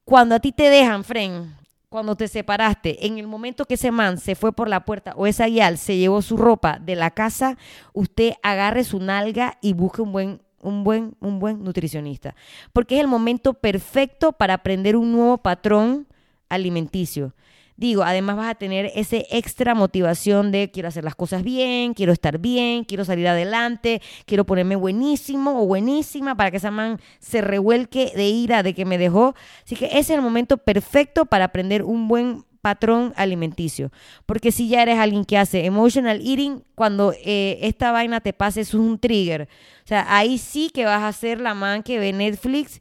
cuando 0.05 0.35
a 0.35 0.41
ti 0.41 0.53
te 0.53 0.71
dejan, 0.71 1.05
friend, 1.05 1.58
cuando 1.89 2.17
te 2.17 2.29
separaste, 2.29 3.07
en 3.07 3.19
el 3.19 3.27
momento 3.27 3.65
que 3.65 3.75
ese 3.75 3.91
man 3.91 4.19
se 4.19 4.35
fue 4.35 4.53
por 4.53 4.69
la 4.69 4.85
puerta 4.85 5.15
o 5.17 5.27
esa 5.27 5.49
yal 5.49 5.79
se 5.79 5.97
llevó 5.97 6.21
su 6.21 6.37
ropa 6.37 6.79
de 6.79 6.97
la 6.97 7.11
casa, 7.11 7.57
usted 7.95 8.35
agarre 8.43 8.85
su 8.85 9.01
nalga 9.01 9.59
y 9.63 9.73
busque 9.73 10.03
un 10.03 10.13
buen 10.13 10.43
un 10.61 10.83
buen, 10.83 11.17
un 11.21 11.39
buen 11.39 11.63
nutricionista. 11.63 12.35
Porque 12.73 12.97
es 12.97 13.01
el 13.01 13.07
momento 13.07 13.55
perfecto 13.55 14.33
para 14.33 14.55
aprender 14.55 14.97
un 14.97 15.13
nuevo 15.13 15.39
patrón 15.39 16.09
alimenticio. 16.49 17.33
Digo, 17.79 18.03
además 18.03 18.37
vas 18.37 18.51
a 18.51 18.55
tener 18.57 18.91
ese 18.97 19.29
extra 19.31 19.73
motivación 19.73 20.51
de 20.51 20.69
quiero 20.73 20.89
hacer 20.89 21.05
las 21.05 21.15
cosas 21.15 21.45
bien, 21.45 21.95
quiero 21.95 22.13
estar 22.13 22.39
bien, 22.39 22.83
quiero 22.83 23.05
salir 23.05 23.29
adelante, 23.29 24.03
quiero 24.27 24.45
ponerme 24.45 24.75
buenísimo 24.75 25.63
o 25.63 25.65
buenísima 25.65 26.35
para 26.35 26.51
que 26.51 26.57
esa 26.57 26.73
man 26.73 26.99
se 27.21 27.41
revuelque 27.41 28.11
de 28.17 28.31
ira 28.31 28.65
de 28.65 28.75
que 28.75 28.85
me 28.85 28.99
dejó. 28.99 29.37
Así 29.65 29.77
que 29.77 29.85
ese 29.87 29.99
es 29.99 30.11
el 30.11 30.23
momento 30.23 30.59
perfecto 30.59 31.25
para 31.25 31.45
aprender 31.45 31.85
un 31.85 32.09
buen 32.09 32.45
patrón 32.63 33.13
alimenticio. 33.15 33.93
Porque 34.27 34.51
si 34.51 34.69
ya 34.69 34.83
eres 34.83 34.99
alguien 34.99 35.25
que 35.25 35.39
hace 35.39 35.65
emotional 35.65 36.21
eating, 36.21 36.65
cuando 36.75 37.15
eh, 37.25 37.61
esta 37.63 37.93
vaina 37.93 38.21
te 38.21 38.33
pase, 38.33 38.63
es 38.63 38.75
un 38.75 38.99
trigger. 38.99 39.49
O 39.85 39.87
sea, 39.87 40.05
ahí 40.17 40.39
sí 40.39 40.71
que 40.75 40.85
vas 40.85 41.05
a 41.05 41.13
ser 41.13 41.41
la 41.41 41.55
man 41.55 41.85
que 41.85 42.01
ve 42.01 42.13
Netflix 42.13 42.81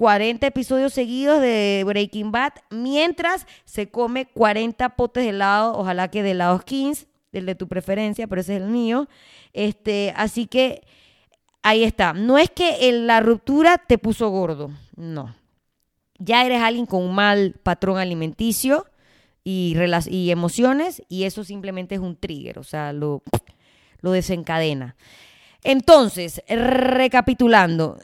40 0.00 0.46
episodios 0.46 0.94
seguidos 0.94 1.42
de 1.42 1.82
Breaking 1.84 2.32
Bad 2.32 2.54
mientras 2.70 3.46
se 3.66 3.90
come 3.90 4.24
40 4.24 4.96
potes 4.96 5.24
de 5.24 5.28
helado, 5.28 5.76
ojalá 5.76 6.08
que 6.08 6.22
de 6.22 6.30
helados 6.30 6.64
Kings, 6.64 7.06
el 7.32 7.44
de 7.44 7.54
tu 7.54 7.68
preferencia, 7.68 8.26
pero 8.26 8.40
ese 8.40 8.56
es 8.56 8.62
el 8.62 8.68
mío. 8.68 9.10
Este, 9.52 10.14
así 10.16 10.46
que 10.46 10.86
ahí 11.62 11.84
está. 11.84 12.14
No 12.14 12.38
es 12.38 12.48
que 12.48 12.90
la 12.92 13.20
ruptura 13.20 13.76
te 13.76 13.98
puso 13.98 14.30
gordo, 14.30 14.70
no. 14.96 15.36
Ya 16.18 16.46
eres 16.46 16.62
alguien 16.62 16.86
con 16.86 17.02
un 17.02 17.14
mal 17.14 17.56
patrón 17.62 17.98
alimenticio 17.98 18.86
y, 19.44 19.76
y 20.06 20.30
emociones 20.30 21.02
y 21.10 21.24
eso 21.24 21.44
simplemente 21.44 21.96
es 21.96 22.00
un 22.00 22.16
trigger, 22.16 22.58
o 22.58 22.64
sea, 22.64 22.94
lo 22.94 23.22
desencadena. 24.00 24.96
Entonces, 25.62 26.42
recapitulando, 26.48 27.98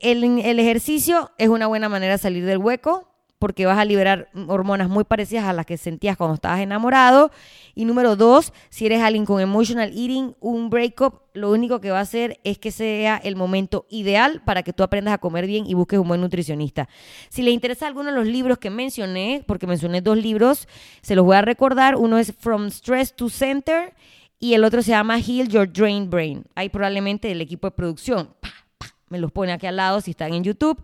el, 0.00 0.58
ejercicio 0.58 1.30
es 1.38 1.48
una 1.48 1.66
buena 1.66 1.88
manera 1.88 2.12
de 2.12 2.18
salir 2.18 2.44
del 2.44 2.58
hueco 2.58 3.08
porque 3.38 3.66
vas 3.66 3.78
a 3.78 3.84
liberar 3.84 4.30
hormonas 4.48 4.88
muy 4.88 5.04
parecidas 5.04 5.44
a 5.44 5.52
las 5.52 5.66
que 5.66 5.76
sentías 5.76 6.16
cuando 6.16 6.34
estabas 6.34 6.60
enamorado. 6.60 7.30
Y 7.74 7.84
número 7.84 8.16
dos, 8.16 8.52
si 8.70 8.86
eres 8.86 9.02
alguien 9.02 9.26
con 9.26 9.40
emotional 9.42 9.90
eating, 9.90 10.34
un 10.40 10.70
breakup, 10.70 11.20
lo 11.34 11.52
único 11.52 11.80
que 11.80 11.90
va 11.90 11.98
a 11.98 12.02
hacer 12.02 12.40
es 12.44 12.56
que 12.56 12.70
sea 12.70 13.20
el 13.22 13.36
momento 13.36 13.86
ideal 13.90 14.42
para 14.44 14.62
que 14.62 14.72
tú 14.72 14.82
aprendas 14.82 15.12
a 15.12 15.18
comer 15.18 15.46
bien 15.46 15.66
y 15.66 15.74
busques 15.74 15.98
un 15.98 16.08
buen 16.08 16.22
nutricionista. 16.22 16.88
Si 17.28 17.42
le 17.42 17.50
interesa 17.50 17.86
alguno 17.86 18.10
de 18.10 18.16
los 18.16 18.26
libros 18.26 18.56
que 18.56 18.70
mencioné, 18.70 19.44
porque 19.46 19.66
mencioné 19.66 20.00
dos 20.00 20.16
libros, 20.16 20.66
se 21.02 21.14
los 21.14 21.24
voy 21.26 21.36
a 21.36 21.42
recordar. 21.42 21.96
Uno 21.96 22.18
es 22.18 22.32
From 22.38 22.68
Stress 22.68 23.14
to 23.14 23.28
Center 23.28 23.92
y 24.38 24.54
el 24.54 24.64
otro 24.64 24.82
se 24.82 24.92
llama 24.92 25.18
Heal 25.18 25.48
Your 25.48 25.70
Drain 25.70 26.08
Brain. 26.08 26.44
Hay 26.54 26.70
probablemente 26.70 27.30
el 27.30 27.42
equipo 27.42 27.66
de 27.66 27.72
producción 27.72 28.30
me 29.08 29.18
los 29.18 29.32
pone 29.32 29.52
aquí 29.52 29.66
al 29.66 29.76
lado 29.76 30.00
si 30.00 30.12
están 30.12 30.34
en 30.34 30.44
YouTube. 30.44 30.82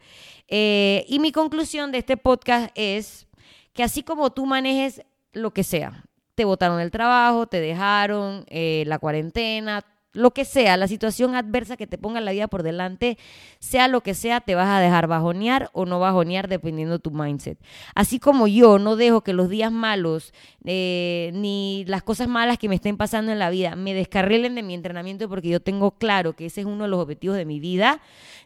Eh, 0.49 1.05
y 1.09 1.19
mi 1.19 1.33
conclusión 1.33 1.93
de 1.93 1.99
este 1.99 2.17
podcast 2.17 2.71
es 2.75 3.27
que 3.73 3.83
así 3.83 4.03
como 4.03 4.31
tú 4.31 4.47
manejes 4.47 5.03
lo 5.33 5.53
que 5.53 5.65
sea, 5.65 6.05
te 6.35 6.45
botaron 6.45 6.81
el 6.81 6.91
trabajo, 6.91 7.47
te 7.47 7.61
dejaron, 7.61 8.45
eh, 8.49 8.85
la 8.87 8.99
cuarentena, 8.99 9.85
lo 10.13 10.33
que 10.33 10.45
sea, 10.45 10.77
la 10.77 10.89
situación 10.89 11.35
adversa 11.35 11.77
que 11.77 11.87
te 11.87 11.99
ponga 11.99 12.21
la 12.21 12.33
vida 12.33 12.49
por 12.49 12.63
delante, 12.63 13.17
sea 13.59 13.89
lo 13.89 14.03
que 14.03 14.15
sea, 14.15 14.41
te 14.41 14.55
vas 14.55 14.69
a 14.69 14.81
dejar 14.81 15.07
bajonear 15.07 15.71
o 15.73 15.87
no 15.87 16.01
bajonear 16.01 16.49
dependiendo 16.49 16.95
de 16.95 16.99
tu 16.99 17.11
mindset. 17.11 17.59
Así 17.95 18.19
como 18.19 18.47
yo 18.47 18.79
no 18.79 18.97
dejo 18.97 19.23
que 19.23 19.33
los 19.33 19.49
días 19.49 19.73
malos 19.73 20.35
eh, 20.65 21.31
ni 21.35 21.85
las 21.87 22.03
cosas 22.03 22.29
malas 22.29 22.59
que 22.59 22.69
me 22.69 22.75
estén 22.75 22.97
pasando 22.97 23.33
en 23.33 23.39
la 23.39 23.51
vida 23.51 23.75
me 23.75 23.95
descarrilen 23.95 24.55
de 24.55 24.63
mi 24.63 24.75
entrenamiento 24.75 25.29
porque 25.29 25.49
yo 25.49 25.61
tengo 25.61 25.93
claro 25.93 26.35
que 26.35 26.47
ese 26.47 26.61
es 26.61 26.67
uno 26.67 26.85
de 26.85 26.91
los 26.91 27.01
objetivos 27.01 27.37
de 27.37 27.45
mi 27.45 27.59
vida, 27.59 28.01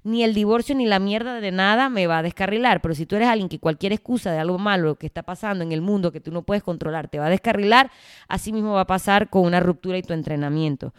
ni 0.05 0.23
el 0.23 0.35
divorcio 0.35 0.75
ni 0.77 0.87
la 0.87 1.01
mierda 1.01 1.41
de 1.41 1.51
nada 1.51 1.89
me 1.89 2.07
va 2.07 2.19
a 2.19 2.23
descarrilar. 2.23 2.81
Pero 2.81 2.95
si 2.95 3.07
tú 3.07 3.17
eres 3.17 3.29
alguien 3.29 3.49
que 3.49 3.59
cualquier 3.59 3.93
excusa 3.93 4.31
de 4.31 4.39
algo 4.39 4.59
malo 4.59 4.95
que 4.95 5.07
está 5.07 5.25
pasando 5.25 5.65
en 5.65 5.73
el 5.73 5.81
mundo 5.81 6.13
que 6.13 6.21
tú 6.21 6.31
no 6.31 6.43
puedes 6.43 6.63
controlar 6.63 7.09
te 7.09 7.19
va 7.19 7.27
a 7.27 7.31
descarrilar, 7.31 7.91
así 8.29 8.53
mismo 8.53 8.75
va 8.75 8.83
a 8.83 8.87
pasar 8.87 9.29
con 9.31 9.43
una 9.43 9.59
ruptura 9.59 9.99
y 9.99 10.03
tu 10.03 10.13
entrenamiento. 10.13 10.93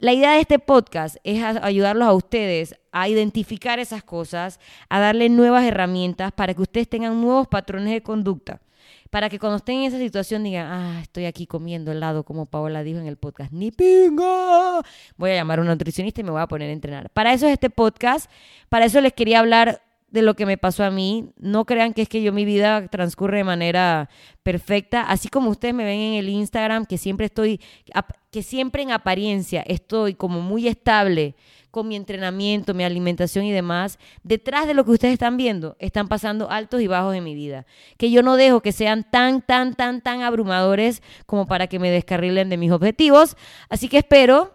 La 0.00 0.14
idea 0.14 0.32
de 0.32 0.40
este 0.40 0.58
podcast 0.58 1.16
es 1.24 1.44
ayudarlos 1.44 2.08
a 2.08 2.14
ustedes 2.14 2.74
a 2.90 3.10
identificar 3.10 3.78
esas 3.78 4.02
cosas, 4.02 4.58
a 4.88 4.98
darle 4.98 5.28
nuevas 5.28 5.62
herramientas 5.62 6.32
para 6.32 6.54
que 6.54 6.62
ustedes 6.62 6.88
tengan 6.88 7.20
nuevos 7.20 7.48
patrones 7.48 7.92
de 7.92 8.02
conducta. 8.02 8.62
Para 9.10 9.28
que 9.28 9.38
cuando 9.38 9.58
estén 9.58 9.80
en 9.80 9.88
esa 9.88 9.98
situación 9.98 10.42
digan, 10.42 10.68
ah, 10.70 11.00
estoy 11.02 11.26
aquí 11.26 11.46
comiendo 11.46 11.92
helado, 11.92 12.24
como 12.24 12.46
Paola 12.46 12.82
dijo 12.82 12.98
en 12.98 13.08
el 13.08 13.18
podcast, 13.18 13.52
ni 13.52 13.72
pinga. 13.72 14.80
Voy 15.18 15.32
a 15.32 15.34
llamar 15.34 15.58
a 15.58 15.62
un 15.62 15.68
nutricionista 15.68 16.22
y 16.22 16.24
me 16.24 16.30
voy 16.30 16.40
a 16.40 16.46
poner 16.46 16.70
a 16.70 16.72
entrenar. 16.72 17.10
Para 17.10 17.34
eso 17.34 17.46
es 17.46 17.52
este 17.52 17.68
podcast. 17.68 18.30
Para 18.70 18.86
eso 18.86 19.02
les 19.02 19.12
quería 19.12 19.40
hablar 19.40 19.82
de 20.10 20.22
lo 20.22 20.34
que 20.34 20.46
me 20.46 20.58
pasó 20.58 20.84
a 20.84 20.90
mí. 20.90 21.30
No 21.36 21.64
crean 21.64 21.94
que 21.94 22.02
es 22.02 22.08
que 22.08 22.22
yo 22.22 22.32
mi 22.32 22.44
vida 22.44 22.88
transcurre 22.88 23.38
de 23.38 23.44
manera 23.44 24.08
perfecta. 24.42 25.02
Así 25.02 25.28
como 25.28 25.50
ustedes 25.50 25.74
me 25.74 25.84
ven 25.84 26.00
en 26.00 26.14
el 26.14 26.28
Instagram, 26.28 26.86
que 26.86 26.98
siempre 26.98 27.26
estoy, 27.26 27.60
que 28.30 28.42
siempre 28.42 28.82
en 28.82 28.92
apariencia 28.92 29.62
estoy 29.62 30.14
como 30.14 30.40
muy 30.40 30.68
estable 30.68 31.34
con 31.70 31.86
mi 31.86 31.94
entrenamiento, 31.94 32.74
mi 32.74 32.82
alimentación 32.82 33.44
y 33.44 33.52
demás, 33.52 33.98
detrás 34.24 34.66
de 34.66 34.74
lo 34.74 34.84
que 34.84 34.90
ustedes 34.90 35.12
están 35.12 35.36
viendo, 35.36 35.76
están 35.78 36.08
pasando 36.08 36.50
altos 36.50 36.80
y 36.80 36.88
bajos 36.88 37.14
en 37.14 37.22
mi 37.22 37.34
vida. 37.34 37.64
Que 37.96 38.10
yo 38.10 38.22
no 38.22 38.36
dejo 38.36 38.60
que 38.60 38.72
sean 38.72 39.08
tan, 39.08 39.40
tan, 39.40 39.74
tan, 39.74 40.00
tan 40.00 40.22
abrumadores 40.22 41.02
como 41.26 41.46
para 41.46 41.68
que 41.68 41.78
me 41.78 41.90
descarrilen 41.90 42.48
de 42.48 42.56
mis 42.56 42.72
objetivos. 42.72 43.36
Así 43.68 43.88
que 43.88 43.98
espero 43.98 44.54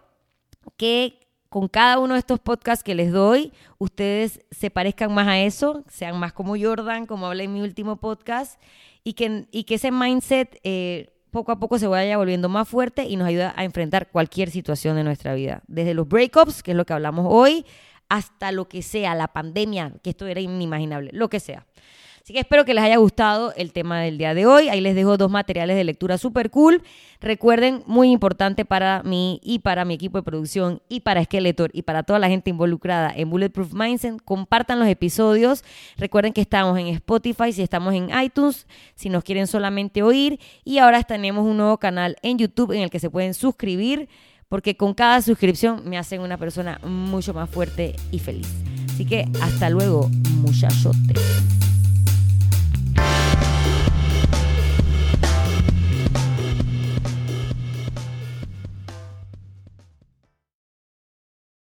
que 0.76 1.25
con 1.56 1.68
cada 1.68 1.98
uno 1.98 2.12
de 2.12 2.18
estos 2.18 2.38
podcasts 2.38 2.84
que 2.84 2.94
les 2.94 3.10
doy, 3.10 3.50
ustedes 3.78 4.44
se 4.50 4.70
parezcan 4.70 5.14
más 5.14 5.26
a 5.26 5.38
eso, 5.38 5.84
sean 5.88 6.18
más 6.18 6.34
como 6.34 6.54
Jordan, 6.54 7.06
como 7.06 7.24
hablé 7.24 7.44
en 7.44 7.54
mi 7.54 7.62
último 7.62 7.96
podcast, 7.96 8.60
y 9.04 9.14
que, 9.14 9.46
y 9.50 9.64
que 9.64 9.76
ese 9.76 9.90
mindset 9.90 10.60
eh, 10.64 11.14
poco 11.30 11.52
a 11.52 11.58
poco 11.58 11.78
se 11.78 11.86
vaya 11.86 12.18
volviendo 12.18 12.50
más 12.50 12.68
fuerte 12.68 13.04
y 13.06 13.16
nos 13.16 13.26
ayuda 13.26 13.54
a 13.56 13.64
enfrentar 13.64 14.10
cualquier 14.10 14.50
situación 14.50 14.96
de 14.96 15.04
nuestra 15.04 15.32
vida. 15.32 15.62
Desde 15.66 15.94
los 15.94 16.06
breakups, 16.06 16.62
que 16.62 16.72
es 16.72 16.76
lo 16.76 16.84
que 16.84 16.92
hablamos 16.92 17.24
hoy, 17.26 17.64
hasta 18.10 18.52
lo 18.52 18.68
que 18.68 18.82
sea, 18.82 19.14
la 19.14 19.28
pandemia, 19.28 19.94
que 20.02 20.10
esto 20.10 20.26
era 20.26 20.42
inimaginable, 20.42 21.08
lo 21.14 21.30
que 21.30 21.40
sea. 21.40 21.64
Así 22.26 22.32
que 22.32 22.40
espero 22.40 22.64
que 22.64 22.74
les 22.74 22.82
haya 22.82 22.96
gustado 22.96 23.52
el 23.54 23.72
tema 23.72 24.00
del 24.00 24.18
día 24.18 24.34
de 24.34 24.46
hoy. 24.46 24.68
Ahí 24.68 24.80
les 24.80 24.96
dejo 24.96 25.16
dos 25.16 25.30
materiales 25.30 25.76
de 25.76 25.84
lectura 25.84 26.18
súper 26.18 26.50
cool. 26.50 26.82
Recuerden, 27.20 27.84
muy 27.86 28.10
importante 28.10 28.64
para 28.64 29.04
mí 29.04 29.38
y 29.44 29.60
para 29.60 29.84
mi 29.84 29.94
equipo 29.94 30.18
de 30.18 30.24
producción 30.24 30.82
y 30.88 31.02
para 31.02 31.22
Skeletor 31.22 31.70
y 31.72 31.82
para 31.82 32.02
toda 32.02 32.18
la 32.18 32.26
gente 32.26 32.50
involucrada 32.50 33.12
en 33.14 33.30
Bulletproof 33.30 33.72
Mindset, 33.74 34.20
compartan 34.24 34.80
los 34.80 34.88
episodios. 34.88 35.62
Recuerden 35.98 36.32
que 36.32 36.40
estamos 36.40 36.76
en 36.80 36.88
Spotify, 36.88 37.52
si 37.52 37.62
estamos 37.62 37.94
en 37.94 38.10
iTunes, 38.20 38.66
si 38.96 39.08
nos 39.08 39.22
quieren 39.22 39.46
solamente 39.46 40.02
oír. 40.02 40.40
Y 40.64 40.78
ahora 40.78 41.04
tenemos 41.04 41.46
un 41.46 41.58
nuevo 41.58 41.78
canal 41.78 42.16
en 42.22 42.38
YouTube 42.38 42.72
en 42.72 42.82
el 42.82 42.90
que 42.90 42.98
se 42.98 43.08
pueden 43.08 43.34
suscribir 43.34 44.08
porque 44.48 44.76
con 44.76 44.94
cada 44.94 45.22
suscripción 45.22 45.88
me 45.88 45.96
hacen 45.96 46.20
una 46.22 46.38
persona 46.38 46.80
mucho 46.82 47.32
más 47.34 47.48
fuerte 47.48 47.94
y 48.10 48.18
feliz. 48.18 48.52
Así 48.92 49.06
que 49.06 49.28
hasta 49.40 49.70
luego, 49.70 50.10
muchachotes. 50.40 51.75